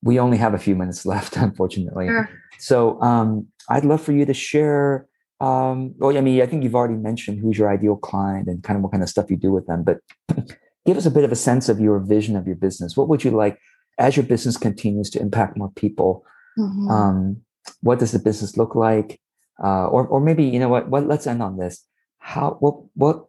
We 0.03 0.19
only 0.19 0.39
have 0.39 0.55
a 0.55 0.59
few 0.59 0.75
minutes 0.75 1.05
left, 1.13 1.37
unfortunately. 1.37 2.07
Sure. 2.07 2.31
So 2.59 3.01
um, 3.03 3.49
I'd 3.69 3.85
love 3.85 4.01
for 4.01 4.13
you 4.13 4.25
to 4.25 4.35
share. 4.35 5.07
Um, 5.41 5.95
well, 5.99 6.17
I 6.17 6.21
mean, 6.21 6.41
I 6.41 6.47
think 6.47 6.63
you've 6.63 6.77
already 6.77 6.95
mentioned 6.95 7.41
who's 7.41 7.59
your 7.59 7.69
ideal 7.69 7.97
client 7.97 8.47
and 8.47 8.63
kind 8.63 8.77
of 8.77 8.83
what 8.85 8.93
kind 8.93 9.03
of 9.03 9.09
stuff 9.09 9.29
you 9.29 9.37
do 9.37 9.51
with 9.51 9.67
them, 9.67 9.83
but 9.83 9.99
give 10.87 10.97
us 10.97 11.05
a 11.05 11.11
bit 11.11 11.25
of 11.25 11.33
a 11.33 11.37
sense 11.37 11.69
of 11.69 11.81
your 11.81 11.99
vision 11.99 12.37
of 12.37 12.47
your 12.47 12.55
business. 12.55 12.97
What 12.97 13.09
would 13.09 13.25
you 13.25 13.33
like 13.33 13.59
as 13.99 14.17
your 14.17 14.25
business 14.25 14.57
continues 14.57 15.11
to 15.11 15.21
impact 15.21 15.57
more 15.57 15.73
people? 15.73 16.25
Mm-hmm. 16.57 16.89
Um, 16.89 17.43
what 17.81 17.99
does 17.99 18.13
the 18.13 18.19
business 18.19 18.57
look 18.57 18.75
like? 18.75 19.21
Uh, 19.63 19.87
or, 19.87 20.07
or 20.07 20.21
maybe 20.21 20.45
you 20.45 20.59
know 20.59 20.69
what? 20.69 20.89
What? 20.89 21.07
Let's 21.07 21.27
end 21.27 21.43
on 21.43 21.57
this. 21.57 21.85
How? 22.19 22.57
What? 22.61 22.77
What? 22.95 23.27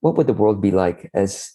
What 0.00 0.16
would 0.16 0.26
the 0.26 0.34
world 0.34 0.60
be 0.60 0.70
like 0.70 1.10
as 1.14 1.50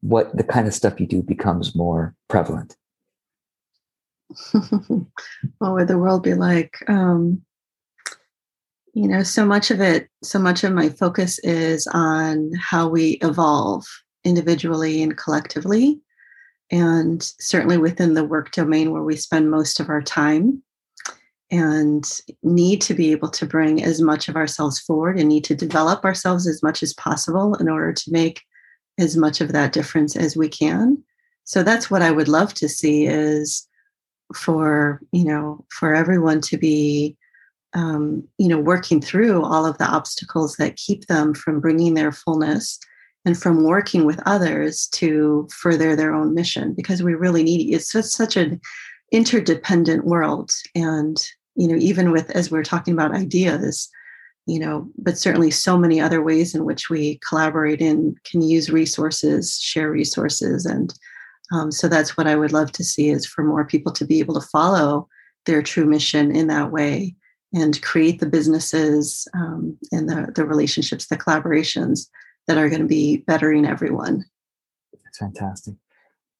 what 0.00 0.36
the 0.36 0.42
kind 0.42 0.66
of 0.66 0.74
stuff 0.74 1.00
you 1.00 1.06
do 1.06 1.22
becomes 1.22 1.76
more 1.76 2.14
prevalent? 2.28 2.76
what 5.58 5.72
would 5.72 5.88
the 5.88 5.98
world 5.98 6.22
be 6.22 6.34
like? 6.34 6.76
Um, 6.88 7.42
you 8.94 9.08
know, 9.08 9.22
so 9.22 9.46
much 9.46 9.70
of 9.70 9.80
it, 9.80 10.08
so 10.22 10.38
much 10.38 10.64
of 10.64 10.72
my 10.72 10.88
focus 10.88 11.38
is 11.40 11.86
on 11.92 12.52
how 12.60 12.88
we 12.88 13.12
evolve 13.22 13.86
individually 14.24 15.02
and 15.02 15.16
collectively 15.16 16.00
and 16.70 17.22
certainly 17.38 17.76
within 17.76 18.14
the 18.14 18.24
work 18.24 18.50
domain 18.52 18.92
where 18.92 19.02
we 19.02 19.16
spend 19.16 19.50
most 19.50 19.80
of 19.80 19.88
our 19.88 20.02
time 20.02 20.62
and 21.52 22.20
need 22.42 22.80
to 22.80 22.94
be 22.94 23.12
able 23.12 23.28
to 23.28 23.46
bring 23.46 23.84
as 23.84 24.00
much 24.00 24.28
of 24.28 24.36
ourselves 24.36 24.80
forward 24.80 25.18
and 25.18 25.28
need 25.28 25.44
to 25.44 25.54
develop 25.54 26.02
ourselves 26.04 26.48
as 26.48 26.62
much 26.62 26.82
as 26.82 26.94
possible 26.94 27.54
in 27.56 27.68
order 27.68 27.92
to 27.92 28.10
make 28.10 28.42
as 28.98 29.16
much 29.16 29.40
of 29.40 29.52
that 29.52 29.72
difference 29.72 30.16
as 30.16 30.34
we 30.36 30.48
can. 30.48 31.02
So 31.44 31.62
that's 31.62 31.90
what 31.90 32.02
i 32.02 32.10
would 32.10 32.28
love 32.28 32.54
to 32.54 32.68
see 32.68 33.06
is 33.06 33.68
for 34.34 35.00
you 35.12 35.24
know 35.24 35.64
for 35.70 35.94
everyone 35.94 36.40
to 36.40 36.56
be 36.56 37.16
um, 37.74 38.26
you 38.38 38.48
know 38.48 38.58
working 38.58 39.00
through 39.00 39.42
all 39.42 39.66
of 39.66 39.78
the 39.78 39.86
obstacles 39.86 40.56
that 40.56 40.76
keep 40.76 41.06
them 41.06 41.34
from 41.34 41.60
bringing 41.60 41.94
their 41.94 42.12
fullness 42.12 42.78
and 43.24 43.40
from 43.40 43.64
working 43.64 44.04
with 44.04 44.20
others 44.26 44.88
to 44.88 45.48
further 45.50 45.94
their 45.94 46.14
own 46.14 46.34
mission 46.34 46.74
because 46.74 47.02
we 47.02 47.14
really 47.14 47.42
need 47.42 47.74
it's 47.74 47.92
such 48.14 48.36
an 48.36 48.60
interdependent 49.10 50.04
world 50.04 50.50
and 50.74 51.28
you 51.54 51.68
know 51.68 51.76
even 51.76 52.10
with 52.10 52.30
as 52.30 52.50
we're 52.50 52.64
talking 52.64 52.94
about 52.94 53.14
ideas 53.14 53.88
you 54.46 54.58
know 54.58 54.88
but 54.98 55.18
certainly 55.18 55.50
so 55.50 55.78
many 55.78 56.00
other 56.00 56.22
ways 56.22 56.54
in 56.54 56.64
which 56.64 56.90
we 56.90 57.18
collaborate 57.28 57.80
and 57.80 58.16
can 58.24 58.42
use 58.42 58.70
resources 58.70 59.58
share 59.58 59.90
resources 59.90 60.66
and 60.66 60.94
um, 61.52 61.70
so 61.70 61.88
that's 61.88 62.16
what 62.16 62.26
i 62.26 62.34
would 62.34 62.52
love 62.52 62.72
to 62.72 62.84
see 62.84 63.10
is 63.10 63.26
for 63.26 63.44
more 63.44 63.64
people 63.64 63.92
to 63.92 64.04
be 64.04 64.18
able 64.18 64.34
to 64.34 64.46
follow 64.48 65.08
their 65.46 65.62
true 65.62 65.86
mission 65.86 66.34
in 66.34 66.46
that 66.46 66.70
way 66.70 67.14
and 67.54 67.82
create 67.82 68.18
the 68.18 68.26
businesses 68.26 69.28
um, 69.34 69.76
and 69.90 70.08
the, 70.08 70.32
the 70.34 70.46
relationships 70.46 71.06
the 71.06 71.16
collaborations 71.16 72.08
that 72.46 72.58
are 72.58 72.68
going 72.68 72.82
to 72.82 72.88
be 72.88 73.18
bettering 73.18 73.66
everyone. 73.66 74.24
That's 75.04 75.18
fantastic. 75.18 75.74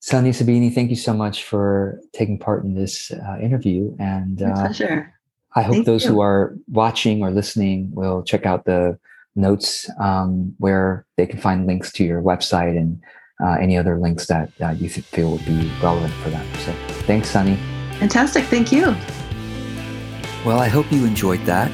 Sunny 0.05 0.31
Sabbini, 0.31 0.75
thank 0.75 0.91
you 0.91 0.97
so 0.97 1.15
much 1.15 1.45
for 1.45 2.01
taking 2.13 2.37
part 2.37 2.65
in 2.65 2.75
this 2.75 3.13
uh, 3.13 3.39
interview. 3.41 3.95
And 4.01 4.43
uh, 4.43 4.53
pleasure. 4.55 5.15
I 5.55 5.63
hope 5.63 5.75
thank 5.75 5.87
those 5.87 6.05
you. 6.05 6.11
who 6.11 6.21
are 6.21 6.57
watching 6.67 7.23
or 7.23 7.31
listening 7.31 7.89
will 7.95 8.25
check 8.25 8.45
out 8.45 8.65
the 8.65 8.99
notes 9.37 9.89
um, 10.01 10.57
where 10.59 11.07
they 11.17 11.25
can 11.25 11.39
find 11.39 11.69
links 11.69 11.93
to 11.93 12.05
your 12.05 12.21
website 12.21 12.77
and 12.77 13.01
uh, 13.45 13.53
any 13.61 13.79
other 13.79 13.97
links 13.97 14.27
that 14.27 14.51
uh, 14.61 14.71
you 14.71 14.91
feel 14.91 15.31
would 15.31 15.47
be 15.47 15.71
relevant 15.81 16.13
for 16.15 16.31
them. 16.31 16.47
So 16.59 16.73
thanks, 17.07 17.29
Sunny. 17.31 17.55
Fantastic. 18.01 18.45
Thank 18.47 18.73
you. 18.73 18.97
Well, 20.45 20.59
I 20.59 20.67
hope 20.67 20.91
you 20.91 21.07
enjoyed 21.07 21.45
that. 21.47 21.71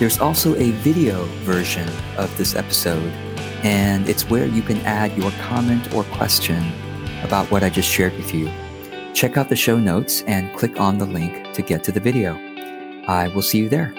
There's 0.00 0.18
also 0.18 0.56
a 0.56 0.72
video 0.72 1.26
version 1.44 1.88
of 2.16 2.36
this 2.36 2.56
episode 2.56 3.12
and 3.62 4.08
it's 4.08 4.28
where 4.28 4.46
you 4.46 4.62
can 4.62 4.78
add 4.78 5.16
your 5.16 5.30
comment 5.42 5.94
or 5.94 6.02
question 6.04 6.72
about 7.22 7.50
what 7.50 7.62
I 7.62 7.70
just 7.70 7.88
shared 7.88 8.14
with 8.16 8.34
you. 8.34 8.50
Check 9.14 9.36
out 9.36 9.48
the 9.48 9.56
show 9.56 9.78
notes 9.78 10.22
and 10.22 10.54
click 10.56 10.80
on 10.80 10.98
the 10.98 11.06
link 11.06 11.52
to 11.54 11.62
get 11.62 11.84
to 11.84 11.92
the 11.92 12.00
video. 12.00 12.34
I 13.06 13.28
will 13.28 13.42
see 13.42 13.58
you 13.58 13.68
there. 13.68 13.94